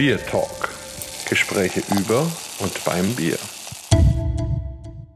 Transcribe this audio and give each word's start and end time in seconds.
Bier 0.00 0.16
Talk. 0.16 0.70
Gespräche 1.28 1.82
über 1.94 2.22
und 2.60 2.84
beim 2.86 3.14
Bier. 3.16 3.36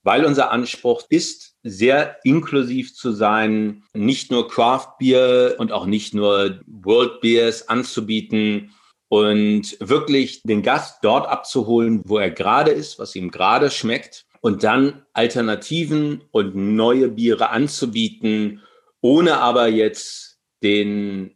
weil 0.06 0.24
unser 0.24 0.52
Anspruch 0.52 1.02
ist, 1.08 1.56
sehr 1.64 2.18
inklusiv 2.22 2.94
zu 2.94 3.10
sein, 3.10 3.82
nicht 3.92 4.30
nur 4.30 4.46
Craft 4.46 4.98
Beer 5.00 5.56
und 5.58 5.72
auch 5.72 5.84
nicht 5.84 6.14
nur 6.14 6.60
World 6.68 7.20
Beers 7.20 7.68
anzubieten 7.68 8.70
und 9.08 9.76
wirklich 9.80 10.42
den 10.44 10.62
Gast 10.62 10.98
dort 11.02 11.28
abzuholen, 11.28 12.02
wo 12.04 12.18
er 12.18 12.30
gerade 12.30 12.70
ist, 12.70 13.00
was 13.00 13.16
ihm 13.16 13.32
gerade 13.32 13.68
schmeckt 13.68 14.26
und 14.40 14.62
dann 14.62 15.04
Alternativen 15.12 16.22
und 16.30 16.54
neue 16.54 17.08
Biere 17.08 17.50
anzubieten, 17.50 18.62
ohne 19.00 19.38
aber 19.38 19.66
jetzt 19.66 20.38
den 20.62 21.35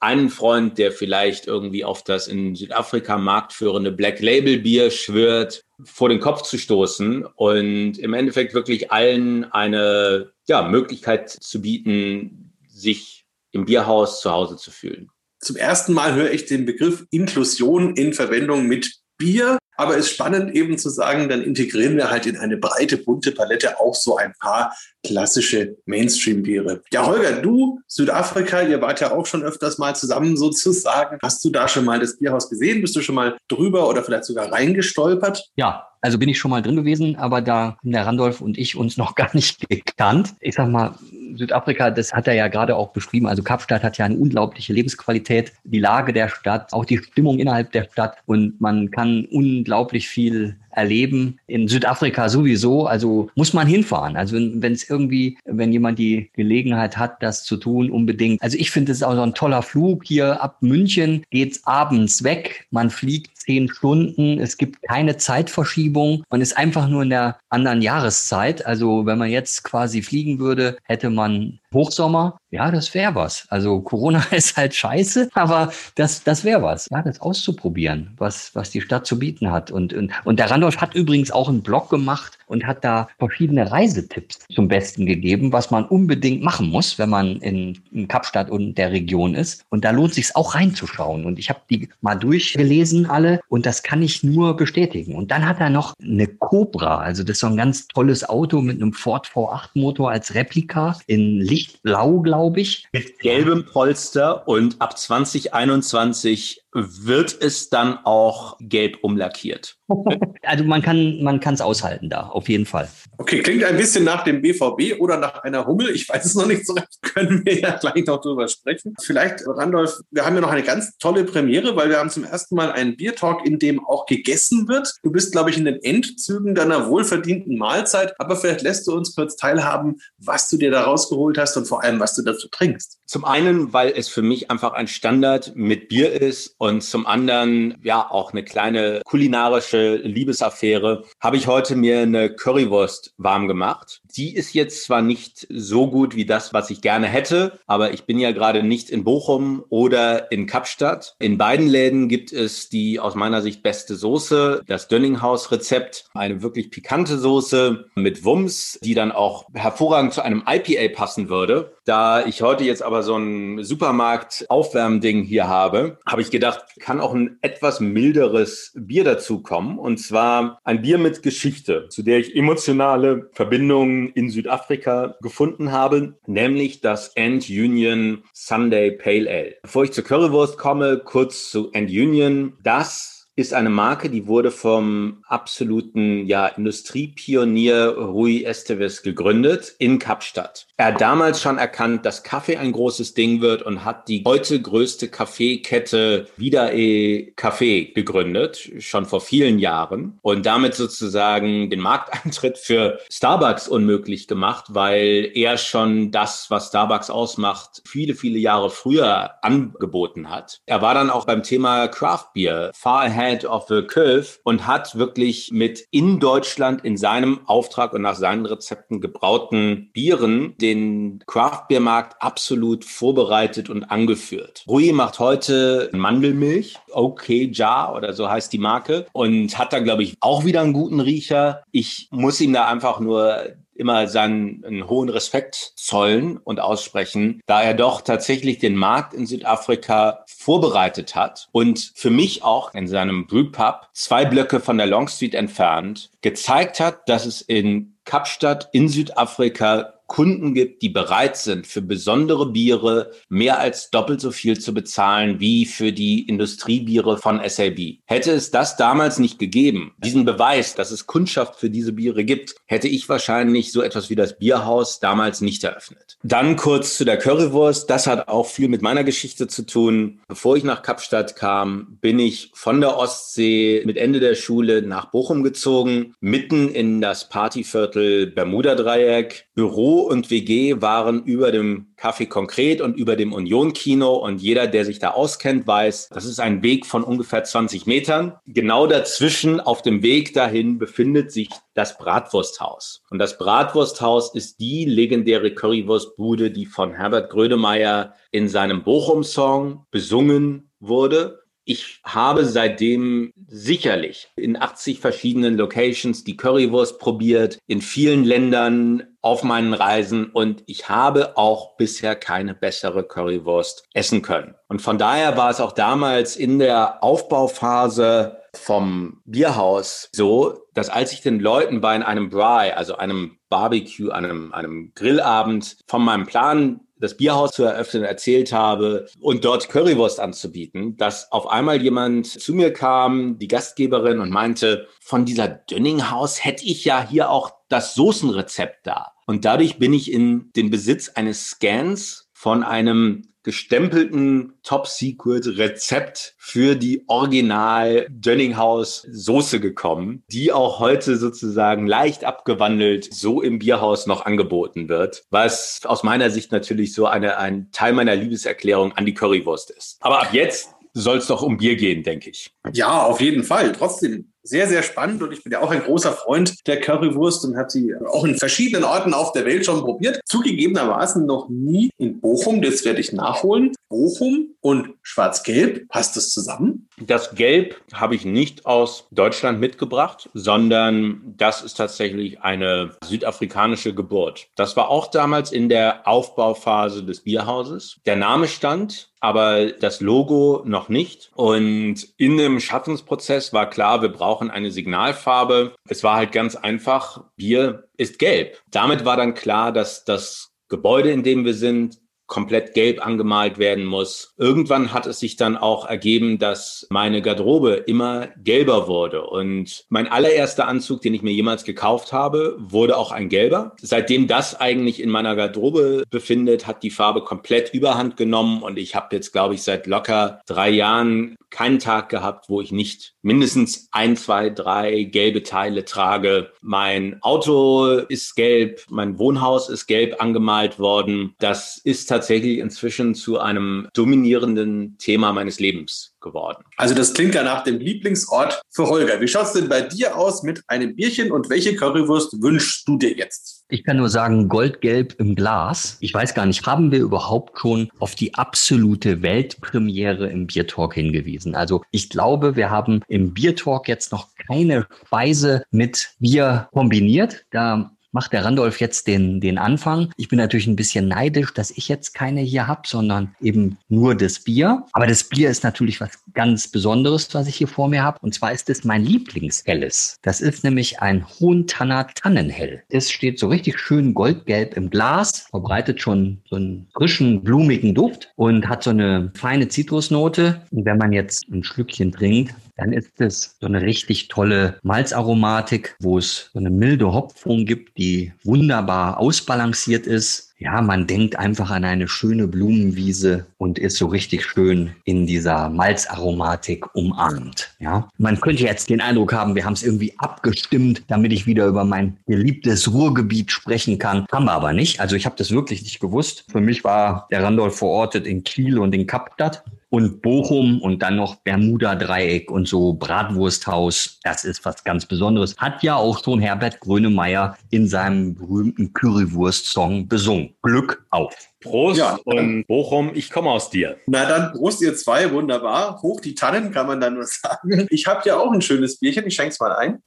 einen 0.00 0.30
Freund, 0.30 0.78
der 0.78 0.92
vielleicht 0.92 1.46
irgendwie 1.46 1.84
auf 1.84 2.02
das 2.02 2.26
in 2.26 2.54
Südafrika 2.56 3.18
marktführende 3.18 3.92
Black 3.92 4.20
Label 4.20 4.58
Bier 4.58 4.90
schwört, 4.90 5.62
vor 5.84 6.08
den 6.08 6.20
Kopf 6.20 6.42
zu 6.42 6.58
stoßen 6.58 7.24
und 7.24 7.98
im 7.98 8.14
Endeffekt 8.14 8.54
wirklich 8.54 8.90
allen 8.90 9.44
eine 9.52 10.32
ja, 10.46 10.66
Möglichkeit 10.66 11.30
zu 11.30 11.60
bieten, 11.60 12.54
sich 12.66 13.26
im 13.52 13.66
Bierhaus 13.66 14.20
zu 14.20 14.30
Hause 14.30 14.56
zu 14.56 14.70
fühlen. 14.70 15.10
Zum 15.38 15.56
ersten 15.56 15.92
Mal 15.92 16.14
höre 16.14 16.32
ich 16.32 16.46
den 16.46 16.66
Begriff 16.66 17.06
Inklusion 17.10 17.94
in 17.94 18.12
Verbindung 18.12 18.66
mit 18.66 19.00
Bier. 19.16 19.58
Aber 19.80 19.96
es 19.96 20.06
ist 20.06 20.12
spannend 20.12 20.54
eben 20.54 20.76
zu 20.76 20.90
sagen, 20.90 21.30
dann 21.30 21.40
integrieren 21.40 21.96
wir 21.96 22.10
halt 22.10 22.26
in 22.26 22.36
eine 22.36 22.58
breite, 22.58 22.98
bunte 22.98 23.32
Palette 23.32 23.80
auch 23.80 23.94
so 23.94 24.18
ein 24.18 24.34
paar 24.38 24.76
klassische 25.02 25.78
Mainstream-Biere. 25.86 26.82
Ja, 26.92 27.06
Holger, 27.06 27.40
du, 27.40 27.80
Südafrika, 27.86 28.60
ihr 28.60 28.82
wart 28.82 29.00
ja 29.00 29.12
auch 29.12 29.24
schon 29.24 29.42
öfters 29.42 29.78
mal 29.78 29.96
zusammen 29.96 30.36
sozusagen. 30.36 31.16
Hast 31.22 31.42
du 31.46 31.48
da 31.48 31.66
schon 31.66 31.86
mal 31.86 31.98
das 31.98 32.18
Bierhaus 32.18 32.50
gesehen? 32.50 32.82
Bist 32.82 32.94
du 32.94 33.00
schon 33.00 33.14
mal 33.14 33.38
drüber 33.48 33.88
oder 33.88 34.04
vielleicht 34.04 34.26
sogar 34.26 34.52
reingestolpert? 34.52 35.48
Ja, 35.56 35.86
also 36.02 36.18
bin 36.18 36.28
ich 36.28 36.38
schon 36.38 36.50
mal 36.50 36.60
drin 36.60 36.76
gewesen, 36.76 37.16
aber 37.16 37.40
da 37.40 37.78
haben 37.78 37.92
der 37.92 38.04
Randolph 38.04 38.42
und 38.42 38.58
ich 38.58 38.76
uns 38.76 38.98
noch 38.98 39.14
gar 39.14 39.34
nicht 39.34 39.66
gekannt. 39.66 40.34
Ich 40.40 40.56
sag 40.56 40.68
mal, 40.68 40.94
Südafrika, 41.40 41.90
das 41.90 42.12
hat 42.12 42.28
er 42.28 42.34
ja 42.34 42.48
gerade 42.48 42.76
auch 42.76 42.90
beschrieben. 42.90 43.26
Also 43.26 43.42
Kapstadt 43.42 43.82
hat 43.82 43.98
ja 43.98 44.04
eine 44.04 44.16
unglaubliche 44.16 44.72
Lebensqualität, 44.72 45.52
die 45.64 45.80
Lage 45.80 46.12
der 46.12 46.28
Stadt, 46.28 46.72
auch 46.72 46.84
die 46.84 46.98
Stimmung 46.98 47.38
innerhalb 47.38 47.72
der 47.72 47.84
Stadt 47.84 48.18
und 48.26 48.60
man 48.60 48.90
kann 48.90 49.26
unglaublich 49.30 50.08
viel 50.08 50.56
erleben. 50.72 51.38
In 51.46 51.68
Südafrika 51.68 52.28
sowieso, 52.28 52.86
also 52.86 53.30
muss 53.34 53.52
man 53.52 53.66
hinfahren. 53.66 54.16
Also 54.16 54.36
wenn 54.36 54.72
es 54.72 54.88
irgendwie, 54.88 55.38
wenn 55.44 55.72
jemand 55.72 55.98
die 55.98 56.30
Gelegenheit 56.34 56.96
hat, 56.96 57.22
das 57.22 57.44
zu 57.44 57.56
tun, 57.56 57.90
unbedingt. 57.90 58.42
Also 58.42 58.56
ich 58.58 58.70
finde 58.70 58.92
es 58.92 59.02
auch 59.02 59.14
so 59.14 59.22
ein 59.22 59.34
toller 59.34 59.62
Flug. 59.62 60.04
Hier 60.04 60.42
ab 60.42 60.58
München 60.60 61.24
geht's 61.30 61.66
abends 61.66 62.24
weg. 62.24 62.66
Man 62.70 62.90
fliegt 62.90 63.36
zehn 63.36 63.68
Stunden. 63.68 64.38
Es 64.38 64.56
gibt 64.56 64.82
keine 64.82 65.16
Zeitverschiebung. 65.16 66.24
Man 66.30 66.40
ist 66.40 66.56
einfach 66.56 66.88
nur 66.88 67.02
in 67.02 67.10
der 67.10 67.38
anderen 67.48 67.82
Jahreszeit. 67.82 68.64
Also 68.66 69.06
wenn 69.06 69.18
man 69.18 69.30
jetzt 69.30 69.64
quasi 69.64 70.02
fliegen 70.02 70.38
würde, 70.38 70.76
hätte 70.84 71.10
man 71.10 71.58
Hochsommer, 71.72 72.38
ja, 72.50 72.70
das 72.72 72.92
wäre 72.94 73.14
was. 73.14 73.46
Also 73.48 73.80
Corona 73.80 74.24
ist 74.32 74.56
halt 74.56 74.74
scheiße, 74.74 75.30
aber 75.34 75.72
das, 75.94 76.24
das 76.24 76.44
wäre 76.44 76.62
was, 76.62 76.88
ja, 76.90 77.02
das 77.02 77.20
auszuprobieren, 77.20 78.12
was, 78.16 78.54
was 78.54 78.70
die 78.70 78.80
Stadt 78.80 79.06
zu 79.06 79.18
bieten 79.18 79.50
hat. 79.50 79.70
Und, 79.70 79.92
und, 79.92 80.12
und 80.24 80.38
der 80.38 80.50
Randolph 80.50 80.78
hat 80.78 80.94
übrigens 80.94 81.30
auch 81.30 81.48
einen 81.48 81.62
Blog 81.62 81.88
gemacht 81.90 82.38
und 82.46 82.66
hat 82.66 82.84
da 82.84 83.08
verschiedene 83.18 83.70
Reisetipps 83.70 84.40
zum 84.52 84.66
Besten 84.66 85.06
gegeben, 85.06 85.52
was 85.52 85.70
man 85.70 85.84
unbedingt 85.84 86.42
machen 86.42 86.68
muss, 86.70 86.98
wenn 86.98 87.10
man 87.10 87.36
in, 87.36 87.78
in 87.92 88.08
Kapstadt 88.08 88.50
und 88.50 88.74
der 88.76 88.90
Region 88.90 89.34
ist. 89.36 89.64
Und 89.68 89.84
da 89.84 89.92
lohnt 89.92 90.14
sich 90.14 90.34
auch 90.34 90.56
reinzuschauen. 90.56 91.24
Und 91.24 91.38
ich 91.38 91.50
habe 91.50 91.60
die 91.70 91.88
mal 92.00 92.16
durchgelesen 92.16 93.06
alle 93.06 93.40
und 93.48 93.66
das 93.66 93.84
kann 93.84 94.02
ich 94.02 94.24
nur 94.24 94.56
bestätigen. 94.56 95.14
Und 95.14 95.30
dann 95.30 95.46
hat 95.46 95.60
er 95.60 95.70
noch 95.70 95.94
eine 96.02 96.26
Cobra, 96.26 96.98
also 96.98 97.22
das 97.22 97.34
ist 97.34 97.40
so 97.40 97.46
ein 97.46 97.56
ganz 97.56 97.86
tolles 97.86 98.28
Auto 98.28 98.60
mit 98.60 98.82
einem 98.82 98.92
Ford 98.92 99.28
V8 99.28 99.68
Motor 99.74 100.10
als 100.10 100.34
Replika 100.34 100.98
in 101.06 101.38
Licht 101.38 101.59
lichtblau, 101.60 102.20
glaube 102.20 102.60
ich. 102.60 102.86
Mit 102.92 103.18
gelbem 103.18 103.66
Polster 103.66 104.48
und 104.48 104.80
ab 104.80 104.98
2021 104.98 106.62
wird 106.72 107.36
es 107.40 107.68
dann 107.68 107.98
auch 108.04 108.56
gelb 108.60 108.98
umlackiert. 109.02 109.76
also 110.42 110.64
man 110.64 110.82
kann 110.82 111.22
man 111.22 111.40
kann 111.40 111.54
es 111.54 111.60
aushalten 111.60 112.08
da, 112.08 112.28
auf 112.28 112.48
jeden 112.48 112.66
Fall. 112.66 112.88
Okay, 113.18 113.42
klingt 113.42 113.64
ein 113.64 113.76
bisschen 113.76 114.04
nach 114.04 114.24
dem 114.24 114.40
BVB 114.40 115.00
oder 115.00 115.16
nach 115.16 115.42
einer 115.42 115.66
Hummel. 115.66 115.90
Ich 115.90 116.08
weiß 116.08 116.24
es 116.24 116.34
noch 116.34 116.46
nicht 116.46 116.66
so 116.66 116.74
recht. 116.74 116.88
Können 117.02 117.44
wir 117.44 117.58
ja 117.58 117.76
gleich 117.76 118.06
noch 118.06 118.20
drüber 118.20 118.48
sprechen. 118.48 118.94
Vielleicht, 119.00 119.40
Randolph, 119.46 120.00
wir 120.10 120.24
haben 120.24 120.34
ja 120.36 120.40
noch 120.40 120.50
eine 120.50 120.62
ganz 120.62 120.96
tolle 120.98 121.24
Premiere, 121.24 121.76
weil 121.76 121.88
wir 121.88 121.98
haben 121.98 122.10
zum 122.10 122.24
ersten 122.24 122.54
Mal 122.54 122.70
einen 122.72 122.96
Biertalk, 122.96 123.44
in 123.44 123.58
dem 123.58 123.84
auch 123.84 124.06
gegessen 124.06 124.68
wird. 124.68 124.94
Du 125.02 125.10
bist, 125.10 125.32
glaube 125.32 125.50
ich, 125.50 125.58
in 125.58 125.64
den 125.64 125.82
Endzügen 125.82 126.54
deiner 126.54 126.88
wohlverdienten 126.88 127.58
Mahlzeit. 127.58 128.14
Aber 128.18 128.36
vielleicht 128.36 128.62
lässt 128.62 128.86
du 128.86 128.92
uns 128.92 129.14
kurz 129.14 129.36
teilhaben, 129.36 130.00
was 130.18 130.48
du 130.48 130.56
dir 130.56 130.70
da 130.70 130.82
rausgeholt 130.82 131.36
hast 131.36 131.56
und 131.56 131.66
vor 131.66 131.82
allem, 131.82 131.98
was 132.00 132.14
du 132.14 132.22
dazu 132.22 132.48
trinkst. 132.48 132.98
Zum 133.06 133.24
einen, 133.24 133.72
weil 133.72 133.92
es 133.96 134.08
für 134.08 134.22
mich 134.22 134.50
einfach 134.50 134.72
ein 134.72 134.86
Standard 134.86 135.52
mit 135.56 135.88
Bier 135.88 136.20
ist 136.20 136.54
und 136.60 136.82
zum 136.82 137.06
anderen 137.06 137.78
ja 137.82 138.10
auch 138.10 138.32
eine 138.32 138.44
kleine 138.44 139.00
kulinarische 139.06 139.96
Liebesaffäre, 139.96 141.04
habe 141.18 141.38
ich 141.38 141.46
heute 141.46 141.74
mir 141.74 142.00
eine 142.00 142.34
Currywurst 142.34 143.14
warm 143.16 143.48
gemacht. 143.48 144.02
Die 144.14 144.34
ist 144.34 144.52
jetzt 144.52 144.84
zwar 144.84 145.00
nicht 145.00 145.46
so 145.48 145.90
gut 145.90 146.16
wie 146.16 146.26
das, 146.26 146.52
was 146.52 146.68
ich 146.68 146.82
gerne 146.82 147.06
hätte, 147.06 147.58
aber 147.66 147.94
ich 147.94 148.04
bin 148.04 148.18
ja 148.18 148.32
gerade 148.32 148.62
nicht 148.62 148.90
in 148.90 149.04
Bochum 149.04 149.64
oder 149.70 150.30
in 150.32 150.46
Kapstadt. 150.46 151.14
In 151.18 151.38
beiden 151.38 151.66
Läden 151.66 152.08
gibt 152.08 152.30
es 152.30 152.68
die 152.68 153.00
aus 153.00 153.14
meiner 153.14 153.40
Sicht 153.40 153.62
beste 153.62 153.96
Soße, 153.96 154.62
das 154.66 154.88
Dönninghaus-Rezept, 154.88 156.10
eine 156.12 156.42
wirklich 156.42 156.70
pikante 156.70 157.16
Soße 157.16 157.86
mit 157.94 158.22
Wumms, 158.26 158.78
die 158.82 158.94
dann 158.94 159.12
auch 159.12 159.46
hervorragend 159.54 160.12
zu 160.12 160.20
einem 160.20 160.42
IPA 160.46 160.94
passen 160.94 161.30
würde. 161.30 161.72
Da 161.86 162.26
ich 162.26 162.42
heute 162.42 162.64
jetzt 162.64 162.82
aber 162.82 163.02
so 163.02 163.16
ein 163.16 163.64
Supermarkt-Aufwärmding 163.64 165.22
hier 165.22 165.48
habe, 165.48 165.98
habe 166.06 166.20
ich 166.20 166.30
gedacht, 166.30 166.49
kann 166.78 167.00
auch 167.00 167.14
ein 167.14 167.38
etwas 167.42 167.80
milderes 167.80 168.72
Bier 168.74 169.04
dazu 169.04 169.42
kommen. 169.42 169.78
Und 169.78 169.98
zwar 169.98 170.58
ein 170.64 170.82
Bier 170.82 170.98
mit 170.98 171.22
Geschichte, 171.22 171.86
zu 171.88 172.02
der 172.02 172.18
ich 172.18 172.34
emotionale 172.36 173.30
Verbindungen 173.32 174.08
in 174.10 174.30
Südafrika 174.30 175.16
gefunden 175.20 175.72
habe, 175.72 176.18
nämlich 176.26 176.80
das 176.80 177.08
End 177.16 177.48
Union 177.48 178.22
Sunday 178.32 178.90
Pale 178.92 179.30
Ale. 179.30 179.56
Bevor 179.62 179.84
ich 179.84 179.92
zur 179.92 180.04
Currywurst 180.04 180.58
komme, 180.58 181.00
kurz 181.04 181.50
zu 181.50 181.70
End 181.72 181.90
Union. 181.90 182.54
Das 182.62 183.19
ist 183.40 183.54
eine 183.54 183.70
Marke, 183.70 184.10
die 184.10 184.26
wurde 184.26 184.50
vom 184.50 185.24
absoluten 185.26 186.26
ja, 186.26 186.46
Industriepionier 186.46 187.96
Rui 187.96 188.44
Esteves 188.44 189.02
gegründet 189.02 189.74
in 189.78 189.98
Kapstadt. 189.98 190.66
Er 190.76 190.86
hat 190.86 191.00
damals 191.00 191.40
schon 191.40 191.56
erkannt, 191.56 192.04
dass 192.04 192.22
Kaffee 192.22 192.58
ein 192.58 192.72
großes 192.72 193.14
Ding 193.14 193.40
wird 193.40 193.62
und 193.62 193.84
hat 193.84 194.08
die 194.08 194.22
heute 194.26 194.60
größte 194.60 195.08
Kaffeekette 195.08 196.26
Vida 196.36 196.70
e 196.70 197.32
Café 197.36 197.94
gegründet, 197.94 198.70
schon 198.78 199.06
vor 199.06 199.22
vielen 199.22 199.58
Jahren 199.58 200.18
und 200.20 200.44
damit 200.44 200.74
sozusagen 200.74 201.70
den 201.70 201.80
Markteintritt 201.80 202.58
für 202.58 202.98
Starbucks 203.10 203.68
unmöglich 203.68 204.28
gemacht, 204.28 204.66
weil 204.68 205.30
er 205.34 205.56
schon 205.56 206.10
das, 206.10 206.50
was 206.50 206.68
Starbucks 206.68 207.08
ausmacht, 207.08 207.82
viele, 207.86 208.14
viele 208.14 208.38
Jahre 208.38 208.68
früher 208.68 209.42
angeboten 209.42 210.28
hat. 210.28 210.60
Er 210.66 210.82
war 210.82 210.92
dann 210.92 211.08
auch 211.08 211.24
beim 211.24 211.42
Thema 211.42 211.88
Craft 211.88 212.34
Beer 212.34 212.70
far 212.74 213.02
ahead 213.02 213.29
Head 213.30 213.44
of 213.44 213.66
the 213.68 213.82
Curve 213.82 214.38
und 214.42 214.66
hat 214.66 214.96
wirklich 214.96 215.50
mit 215.52 215.86
in 215.90 216.18
Deutschland 216.18 216.84
in 216.84 216.96
seinem 216.96 217.40
Auftrag 217.46 217.92
und 217.92 218.02
nach 218.02 218.16
seinen 218.16 218.44
Rezepten 218.44 219.00
gebrauten 219.00 219.90
Bieren 219.92 220.56
den 220.60 221.22
Craft 221.26 221.68
Beer 221.68 221.80
Markt 221.80 222.20
absolut 222.20 222.84
vorbereitet 222.84 223.70
und 223.70 223.84
angeführt. 223.84 224.64
Rui 224.66 224.92
macht 224.92 225.20
heute 225.20 225.90
Mandelmilch, 225.92 226.76
okay 226.90 227.48
Jar 227.52 227.94
oder 227.94 228.14
so 228.14 228.28
heißt 228.28 228.52
die 228.52 228.58
Marke 228.58 229.06
und 229.12 229.56
hat 229.58 229.72
da 229.72 229.78
glaube 229.78 230.02
ich 230.02 230.16
auch 230.20 230.44
wieder 230.44 230.62
einen 230.62 230.72
guten 230.72 230.98
Riecher. 230.98 231.62
Ich 231.70 232.08
muss 232.10 232.40
ihm 232.40 232.52
da 232.52 232.66
einfach 232.66 232.98
nur 232.98 233.54
immer 233.80 234.06
seinen 234.06 234.64
einen 234.64 234.88
hohen 234.88 235.08
Respekt 235.08 235.72
zollen 235.74 236.36
und 236.36 236.60
aussprechen, 236.60 237.40
da 237.46 237.62
er 237.62 237.74
doch 237.74 238.02
tatsächlich 238.02 238.58
den 238.58 238.76
Markt 238.76 239.14
in 239.14 239.26
Südafrika 239.26 240.24
vorbereitet 240.28 241.16
hat 241.16 241.48
und 241.50 241.92
für 241.94 242.10
mich 242.10 242.44
auch 242.44 242.74
in 242.74 242.86
seinem 242.86 243.26
Brewpub 243.26 243.88
zwei 243.92 244.24
Blöcke 244.24 244.60
von 244.60 244.78
der 244.78 244.86
Long 244.86 245.08
entfernt 245.32 246.10
gezeigt 246.20 246.78
hat, 246.78 247.08
dass 247.08 247.26
es 247.26 247.40
in 247.40 247.96
Kapstadt 248.04 248.68
in 248.72 248.88
Südafrika 248.88 249.99
Kunden 250.10 250.54
gibt, 250.54 250.82
die 250.82 250.88
bereit 250.88 251.36
sind, 251.36 251.68
für 251.68 251.82
besondere 251.82 252.50
Biere 252.50 253.12
mehr 253.28 253.60
als 253.60 253.90
doppelt 253.90 254.20
so 254.20 254.32
viel 254.32 254.58
zu 254.58 254.74
bezahlen 254.74 255.38
wie 255.38 255.66
für 255.66 255.92
die 255.92 256.28
Industriebiere 256.28 257.16
von 257.16 257.40
SAB. 257.46 258.00
Hätte 258.06 258.32
es 258.32 258.50
das 258.50 258.76
damals 258.76 259.20
nicht 259.20 259.38
gegeben, 259.38 259.94
diesen 259.98 260.24
Beweis, 260.24 260.74
dass 260.74 260.90
es 260.90 261.06
Kundschaft 261.06 261.60
für 261.60 261.70
diese 261.70 261.92
Biere 261.92 262.24
gibt, 262.24 262.56
hätte 262.66 262.88
ich 262.88 263.08
wahrscheinlich 263.08 263.70
so 263.70 263.82
etwas 263.82 264.10
wie 264.10 264.16
das 264.16 264.36
Bierhaus 264.36 264.98
damals 264.98 265.42
nicht 265.42 265.62
eröffnet. 265.62 266.18
Dann 266.24 266.56
kurz 266.56 266.96
zu 266.96 267.04
der 267.04 267.16
Currywurst. 267.16 267.88
Das 267.88 268.08
hat 268.08 268.26
auch 268.26 268.46
viel 268.46 268.66
mit 268.66 268.82
meiner 268.82 269.04
Geschichte 269.04 269.46
zu 269.46 269.64
tun. 269.64 270.22
Bevor 270.26 270.56
ich 270.56 270.64
nach 270.64 270.82
Kapstadt 270.82 271.36
kam, 271.36 271.98
bin 272.00 272.18
ich 272.18 272.50
von 272.54 272.80
der 272.80 272.96
Ostsee 272.96 273.84
mit 273.86 273.96
Ende 273.96 274.18
der 274.18 274.34
Schule 274.34 274.82
nach 274.82 275.12
Bochum 275.12 275.44
gezogen, 275.44 276.14
mitten 276.20 276.68
in 276.68 277.00
das 277.00 277.28
Partyviertel 277.28 278.26
Bermuda-Dreieck, 278.26 279.46
Büro 279.60 280.00
und 280.00 280.30
WG 280.30 280.80
waren 280.80 281.22
über 281.24 281.52
dem 281.52 281.88
Café 282.00 282.26
Konkret 282.26 282.80
und 282.80 282.96
über 282.96 283.14
dem 283.14 283.34
Union 283.34 283.74
Kino 283.74 284.14
und 284.14 284.40
jeder, 284.40 284.66
der 284.66 284.86
sich 284.86 285.00
da 285.00 285.10
auskennt, 285.10 285.66
weiß, 285.66 286.08
das 286.08 286.24
ist 286.24 286.40
ein 286.40 286.62
Weg 286.62 286.86
von 286.86 287.04
ungefähr 287.04 287.44
20 287.44 287.84
Metern. 287.84 288.38
Genau 288.46 288.86
dazwischen 288.86 289.60
auf 289.60 289.82
dem 289.82 290.02
Weg 290.02 290.32
dahin 290.32 290.78
befindet 290.78 291.30
sich 291.30 291.50
das 291.74 291.98
Bratwursthaus. 291.98 293.02
Und 293.10 293.18
das 293.18 293.36
Bratwursthaus 293.36 294.34
ist 294.34 294.60
die 294.60 294.86
legendäre 294.86 295.54
Currywurstbude, 295.54 296.50
die 296.50 296.64
von 296.64 296.94
Herbert 296.94 297.28
Grönemeyer 297.28 298.14
in 298.30 298.48
seinem 298.48 298.82
Bochum-Song 298.82 299.84
besungen 299.90 300.70
wurde. 300.78 301.42
Ich 301.66 302.00
habe 302.02 302.46
seitdem 302.46 303.34
sicherlich 303.46 304.28
in 304.36 304.56
80 304.56 305.00
verschiedenen 305.00 305.58
Locations 305.58 306.24
die 306.24 306.38
Currywurst 306.38 306.98
probiert, 306.98 307.58
in 307.66 307.82
vielen 307.82 308.24
Ländern 308.24 309.09
auf 309.22 309.42
meinen 309.42 309.74
Reisen 309.74 310.26
und 310.26 310.62
ich 310.66 310.88
habe 310.88 311.36
auch 311.36 311.76
bisher 311.76 312.16
keine 312.16 312.54
bessere 312.54 313.04
Currywurst 313.04 313.84
essen 313.92 314.22
können. 314.22 314.54
Und 314.68 314.80
von 314.80 314.98
daher 314.98 315.36
war 315.36 315.50
es 315.50 315.60
auch 315.60 315.72
damals 315.72 316.36
in 316.36 316.58
der 316.58 317.02
Aufbauphase 317.04 318.40
vom 318.54 319.20
Bierhaus 319.24 320.08
so, 320.12 320.60
dass 320.74 320.88
als 320.88 321.12
ich 321.12 321.20
den 321.20 321.40
Leuten 321.40 321.80
bei 321.80 322.04
einem 322.04 322.30
Bry, 322.30 322.72
also 322.72 322.96
einem 322.96 323.38
Barbecue, 323.48 324.10
einem, 324.10 324.52
einem 324.52 324.92
Grillabend 324.94 325.76
von 325.86 326.02
meinem 326.02 326.26
Plan 326.26 326.80
das 327.00 327.16
Bierhaus 327.16 327.52
zu 327.52 327.64
eröffnen, 327.64 328.04
erzählt 328.04 328.52
habe 328.52 329.06
und 329.20 329.44
dort 329.44 329.68
Currywurst 329.68 330.20
anzubieten, 330.20 330.96
dass 330.96 331.32
auf 331.32 331.48
einmal 331.48 331.82
jemand 331.82 332.26
zu 332.26 332.54
mir 332.54 332.72
kam, 332.72 333.38
die 333.38 333.48
Gastgeberin, 333.48 334.20
und 334.20 334.30
meinte, 334.30 334.86
von 335.00 335.24
dieser 335.24 335.48
Dönninghaus 335.48 336.44
hätte 336.44 336.64
ich 336.64 336.84
ja 336.84 337.06
hier 337.06 337.30
auch 337.30 337.52
das 337.68 337.94
Soßenrezept 337.94 338.86
da. 338.86 339.12
Und 339.26 339.44
dadurch 339.44 339.78
bin 339.78 339.92
ich 339.92 340.12
in 340.12 340.50
den 340.54 340.70
Besitz 340.70 341.08
eines 341.08 341.46
Scans 341.46 342.30
von 342.32 342.62
einem 342.62 343.29
gestempelten 343.42 344.54
Top-Secret-Rezept 344.62 346.34
für 346.38 346.74
die 346.74 347.04
Original 347.06 348.06
Dönninghaus 348.10 349.06
Soße 349.10 349.60
gekommen, 349.60 350.22
die 350.30 350.52
auch 350.52 350.78
heute 350.78 351.16
sozusagen 351.16 351.86
leicht 351.86 352.24
abgewandelt 352.24 353.12
so 353.12 353.40
im 353.42 353.58
Bierhaus 353.58 354.06
noch 354.06 354.26
angeboten 354.26 354.88
wird, 354.88 355.24
was 355.30 355.80
aus 355.84 356.02
meiner 356.02 356.30
Sicht 356.30 356.52
natürlich 356.52 356.94
so 356.94 357.06
eine, 357.06 357.38
ein 357.38 357.70
Teil 357.72 357.92
meiner 357.92 358.14
Liebeserklärung 358.14 358.92
an 358.92 359.06
die 359.06 359.14
Currywurst 359.14 359.70
ist. 359.70 359.96
Aber 360.00 360.22
ab 360.22 360.32
jetzt 360.32 360.74
soll 360.94 361.18
es 361.18 361.26
doch 361.26 361.42
um 361.42 361.56
Bier 361.56 361.76
gehen, 361.76 362.02
denke 362.02 362.30
ich. 362.30 362.52
Ja, 362.72 363.04
auf 363.04 363.20
jeden 363.20 363.44
Fall. 363.44 363.72
Trotzdem 363.72 364.32
sehr, 364.42 364.66
sehr 364.68 364.82
spannend 364.82 365.22
und 365.22 365.32
ich 365.32 365.42
bin 365.42 365.52
ja 365.52 365.60
auch 365.60 365.70
ein 365.70 365.82
großer 365.82 366.12
Freund 366.12 366.66
der 366.66 366.80
Currywurst 366.80 367.44
und 367.44 367.56
habe 367.56 367.70
sie 367.70 367.94
auch 368.06 368.24
in 368.24 368.36
verschiedenen 368.36 368.84
Orten 368.84 369.12
auf 369.12 369.32
der 369.32 369.44
Welt 369.44 369.66
schon 369.66 369.80
probiert. 369.80 370.20
Zugegebenermaßen 370.24 371.26
noch 371.26 371.48
nie 371.48 371.90
in 371.98 372.20
Bochum, 372.20 372.62
das 372.62 372.84
werde 372.84 373.00
ich 373.00 373.12
nachholen. 373.12 373.72
Bochum 373.90 374.54
und 374.60 374.94
Schwarz-Gelb, 375.02 375.88
passt 375.88 376.16
das 376.16 376.30
zusammen? 376.30 376.88
Das 376.98 377.34
Gelb 377.34 377.82
habe 377.92 378.14
ich 378.14 378.24
nicht 378.24 378.64
aus 378.64 379.08
Deutschland 379.10 379.58
mitgebracht, 379.58 380.30
sondern 380.32 381.34
das 381.36 381.62
ist 381.62 381.74
tatsächlich 381.74 382.40
eine 382.40 382.96
südafrikanische 383.04 383.92
Geburt. 383.92 384.46
Das 384.54 384.76
war 384.76 384.88
auch 384.88 385.08
damals 385.08 385.50
in 385.50 385.68
der 385.68 386.06
Aufbauphase 386.06 387.04
des 387.04 387.24
Bierhauses. 387.24 387.98
Der 388.06 388.14
Name 388.16 388.46
stand, 388.46 389.10
aber 389.18 389.72
das 389.72 390.00
Logo 390.00 390.62
noch 390.64 390.88
nicht. 390.88 391.32
Und 391.34 392.06
in 392.16 392.36
dem 392.36 392.60
Schaffensprozess 392.60 393.52
war 393.52 393.68
klar, 393.68 394.02
wir 394.02 394.10
brauchen 394.10 394.50
eine 394.50 394.70
Signalfarbe. 394.70 395.74
Es 395.88 396.04
war 396.04 396.14
halt 396.14 396.30
ganz 396.30 396.54
einfach, 396.54 397.24
Bier 397.34 397.88
ist 397.96 398.20
gelb. 398.20 398.62
Damit 398.70 399.04
war 399.04 399.16
dann 399.16 399.34
klar, 399.34 399.72
dass 399.72 400.04
das 400.04 400.52
Gebäude, 400.68 401.10
in 401.10 401.24
dem 401.24 401.44
wir 401.44 401.54
sind, 401.54 401.98
komplett 402.30 402.72
gelb 402.72 403.04
angemalt 403.04 403.58
werden 403.58 403.84
muss. 403.84 404.32
Irgendwann 404.38 404.94
hat 404.94 405.06
es 405.06 405.18
sich 405.18 405.36
dann 405.36 405.58
auch 405.58 405.84
ergeben, 405.86 406.38
dass 406.38 406.86
meine 406.88 407.20
Garderobe 407.20 407.74
immer 407.86 408.28
gelber 408.42 408.88
wurde. 408.88 409.26
Und 409.26 409.84
mein 409.90 410.08
allererster 410.08 410.66
Anzug, 410.66 411.02
den 411.02 411.12
ich 411.12 411.22
mir 411.22 411.32
jemals 411.32 411.64
gekauft 411.64 412.12
habe, 412.12 412.56
wurde 412.58 412.96
auch 412.96 413.10
ein 413.10 413.28
gelber. 413.28 413.74
Seitdem 413.82 414.28
das 414.28 414.58
eigentlich 414.58 415.02
in 415.02 415.10
meiner 415.10 415.34
Garderobe 415.36 416.04
befindet, 416.08 416.66
hat 416.66 416.82
die 416.84 416.90
Farbe 416.90 417.22
komplett 417.22 417.74
überhand 417.74 418.16
genommen. 418.16 418.62
Und 418.62 418.78
ich 418.78 418.94
habe 418.94 419.14
jetzt, 419.14 419.32
glaube 419.32 419.54
ich, 419.54 419.62
seit 419.62 419.88
locker 419.88 420.40
drei 420.46 420.70
Jahren 420.70 421.36
keinen 421.50 421.78
Tag 421.78 422.08
gehabt, 422.08 422.48
wo 422.48 422.60
ich 422.60 422.72
nicht 422.72 423.14
mindestens 423.22 423.88
ein, 423.90 424.16
zwei, 424.16 424.50
drei 424.50 425.02
gelbe 425.04 425.42
Teile 425.42 425.84
trage. 425.84 426.50
Mein 426.62 427.22
Auto 427.22 427.86
ist 428.08 428.36
gelb, 428.36 428.84
mein 428.88 429.18
Wohnhaus 429.18 429.68
ist 429.68 429.86
gelb 429.86 430.20
angemalt 430.20 430.78
worden. 430.78 431.34
Das 431.38 431.78
ist 431.78 432.06
tatsächlich 432.06 432.58
inzwischen 432.58 433.14
zu 433.14 433.38
einem 433.38 433.88
dominierenden 433.94 434.96
Thema 434.98 435.32
meines 435.32 435.60
Lebens 435.60 436.14
geworden. 436.20 436.64
Also 436.76 436.94
das 436.94 437.14
klingt 437.14 437.34
ja 437.34 437.42
nach 437.42 437.64
dem 437.64 437.78
Lieblingsort 437.78 438.62
für 438.70 438.88
Holger. 438.88 439.20
Wie 439.20 439.28
schaut 439.28 439.46
es 439.46 439.52
denn 439.52 439.68
bei 439.68 439.82
dir 439.82 440.16
aus 440.16 440.42
mit 440.42 440.62
einem 440.68 440.94
Bierchen 440.94 441.32
und 441.32 441.50
welche 441.50 441.76
Currywurst 441.76 442.42
wünschst 442.42 442.86
du 442.86 442.96
dir 442.96 443.14
jetzt? 443.16 443.59
Ich 443.72 443.84
kann 443.84 443.98
nur 443.98 444.08
sagen, 444.08 444.48
goldgelb 444.48 445.14
im 445.20 445.36
Glas. 445.36 445.96
Ich 446.00 446.12
weiß 446.12 446.34
gar 446.34 446.44
nicht, 446.44 446.66
haben 446.66 446.90
wir 446.90 446.98
überhaupt 446.98 447.58
schon 447.60 447.88
auf 448.00 448.16
die 448.16 448.34
absolute 448.34 449.22
Weltpremiere 449.22 450.28
im 450.28 450.48
Biertalk 450.48 450.94
hingewiesen? 450.94 451.54
Also 451.54 451.82
ich 451.92 452.10
glaube, 452.10 452.56
wir 452.56 452.70
haben 452.70 453.02
im 453.06 453.32
Biertalk 453.32 453.86
jetzt 453.86 454.10
noch 454.10 454.26
keine 454.48 454.88
Speise 455.06 455.62
mit 455.70 456.14
Bier 456.18 456.68
kombiniert. 456.72 457.44
Da 457.52 457.92
macht 458.12 458.32
der 458.32 458.44
Randolph 458.44 458.80
jetzt 458.80 459.06
den, 459.06 459.40
den 459.40 459.58
Anfang. 459.58 460.12
Ich 460.16 460.28
bin 460.28 460.38
natürlich 460.38 460.66
ein 460.66 460.76
bisschen 460.76 461.08
neidisch, 461.08 461.52
dass 461.54 461.70
ich 461.70 461.88
jetzt 461.88 462.14
keine 462.14 462.40
hier 462.40 462.66
habe, 462.66 462.82
sondern 462.86 463.34
eben 463.40 463.78
nur 463.88 464.14
das 464.14 464.40
Bier. 464.40 464.84
Aber 464.92 465.06
das 465.06 465.24
Bier 465.24 465.50
ist 465.50 465.64
natürlich 465.64 466.00
was 466.00 466.18
ganz 466.34 466.68
Besonderes, 466.68 467.32
was 467.34 467.46
ich 467.46 467.56
hier 467.56 467.68
vor 467.68 467.88
mir 467.88 468.02
habe. 468.02 468.18
Und 468.22 468.34
zwar 468.34 468.52
ist 468.52 468.70
es 468.70 468.84
mein 468.84 469.04
Lieblingshelles. 469.04 470.18
Das 470.22 470.40
ist 470.40 470.64
nämlich 470.64 471.00
ein 471.00 471.26
Hohentanner 471.28 472.06
Tannenhell. 472.14 472.82
Es 472.88 473.10
steht 473.10 473.38
so 473.38 473.48
richtig 473.48 473.78
schön 473.78 474.14
goldgelb 474.14 474.76
im 474.76 474.90
Glas, 474.90 475.46
verbreitet 475.50 476.00
schon 476.00 476.40
so 476.48 476.56
einen 476.56 476.88
frischen, 476.94 477.42
blumigen 477.42 477.94
Duft 477.94 478.32
und 478.36 478.68
hat 478.68 478.82
so 478.82 478.90
eine 478.90 479.32
feine 479.34 479.68
Zitrusnote. 479.68 480.62
Und 480.70 480.84
wenn 480.84 480.98
man 480.98 481.12
jetzt 481.12 481.48
ein 481.50 481.64
Schlückchen 481.64 482.12
trinkt, 482.12 482.54
dann 482.80 482.94
ist 482.94 483.20
es 483.20 483.56
so 483.60 483.66
eine 483.66 483.82
richtig 483.82 484.28
tolle 484.28 484.78
Malzaromatik, 484.82 485.96
wo 486.00 486.16
es 486.16 486.50
so 486.52 486.58
eine 486.58 486.70
milde 486.70 487.12
Hopfung 487.12 487.66
gibt, 487.66 487.98
die 487.98 488.32
wunderbar 488.42 489.18
ausbalanciert 489.18 490.06
ist. 490.06 490.54
Ja, 490.58 490.82
man 490.82 491.06
denkt 491.06 491.36
einfach 491.36 491.70
an 491.70 491.84
eine 491.84 492.06
schöne 492.06 492.46
Blumenwiese 492.46 493.46
und 493.56 493.78
ist 493.78 493.96
so 493.96 494.06
richtig 494.06 494.44
schön 494.44 494.90
in 495.04 495.26
dieser 495.26 495.70
Malzaromatik 495.70 496.94
umarmt. 496.94 497.74
Ja, 497.80 498.08
man 498.18 498.38
könnte 498.40 498.64
jetzt 498.64 498.90
den 498.90 499.00
Eindruck 499.00 499.32
haben, 499.32 499.54
wir 499.54 499.64
haben 499.64 499.72
es 499.72 499.82
irgendwie 499.82 500.12
abgestimmt, 500.18 501.02
damit 501.08 501.32
ich 501.32 501.46
wieder 501.46 501.66
über 501.66 501.84
mein 501.84 502.18
geliebtes 502.26 502.92
Ruhrgebiet 502.92 503.50
sprechen 503.50 503.98
kann. 503.98 504.26
Haben 504.30 504.46
wir 504.46 504.52
aber 504.52 504.74
nicht. 504.74 505.00
Also 505.00 505.16
ich 505.16 505.24
habe 505.24 505.36
das 505.36 505.50
wirklich 505.50 505.82
nicht 505.82 506.00
gewusst. 506.00 506.44
Für 506.50 506.60
mich 506.60 506.84
war 506.84 507.26
der 507.30 507.42
Randolph 507.42 507.78
verortet 507.78 508.26
in 508.26 508.44
Kiel 508.44 508.78
und 508.78 508.94
in 508.94 509.06
Kapstadt 509.06 509.64
und 509.90 510.22
Bochum 510.22 510.80
und 510.80 511.02
dann 511.02 511.16
noch 511.16 511.36
Bermuda-Dreieck 511.36 512.50
und 512.50 512.66
so 512.66 512.94
Bratwursthaus. 512.94 514.20
Das 514.22 514.44
ist 514.44 514.64
was 514.64 514.82
ganz 514.84 515.04
Besonderes. 515.04 515.56
Hat 515.58 515.82
ja 515.82 515.96
auch 515.96 516.22
schon 516.24 516.40
Herbert 516.40 516.80
Grönemeyer 516.80 517.58
in 517.70 517.88
seinem 517.88 518.34
berühmten 518.34 518.92
Currywurst-Song 518.92 520.08
besungen. 520.08 520.54
Glück 520.62 521.04
auf. 521.10 521.34
Prost 521.60 521.98
ja, 521.98 522.18
und 522.24 522.64
Bochum, 522.66 523.10
ich 523.14 523.30
komme 523.30 523.50
aus 523.50 523.68
dir. 523.68 523.96
Na 524.06 524.26
dann, 524.26 524.52
Prost 524.52 524.80
ihr 524.80 524.94
zwei, 524.94 525.30
wunderbar. 525.32 526.00
Hoch 526.00 526.20
die 526.20 526.34
Tannen, 526.34 526.70
kann 526.70 526.86
man 526.86 527.00
dann 527.00 527.14
nur 527.14 527.26
sagen. 527.26 527.86
Ich 527.90 528.06
habe 528.06 528.22
ja 528.24 528.36
auch 528.36 528.52
ein 528.52 528.62
schönes 528.62 528.98
Bierchen, 528.98 529.26
ich 529.26 529.34
schenke 529.34 529.50
es 529.50 529.60
mal 529.60 529.72
ein. 529.72 530.02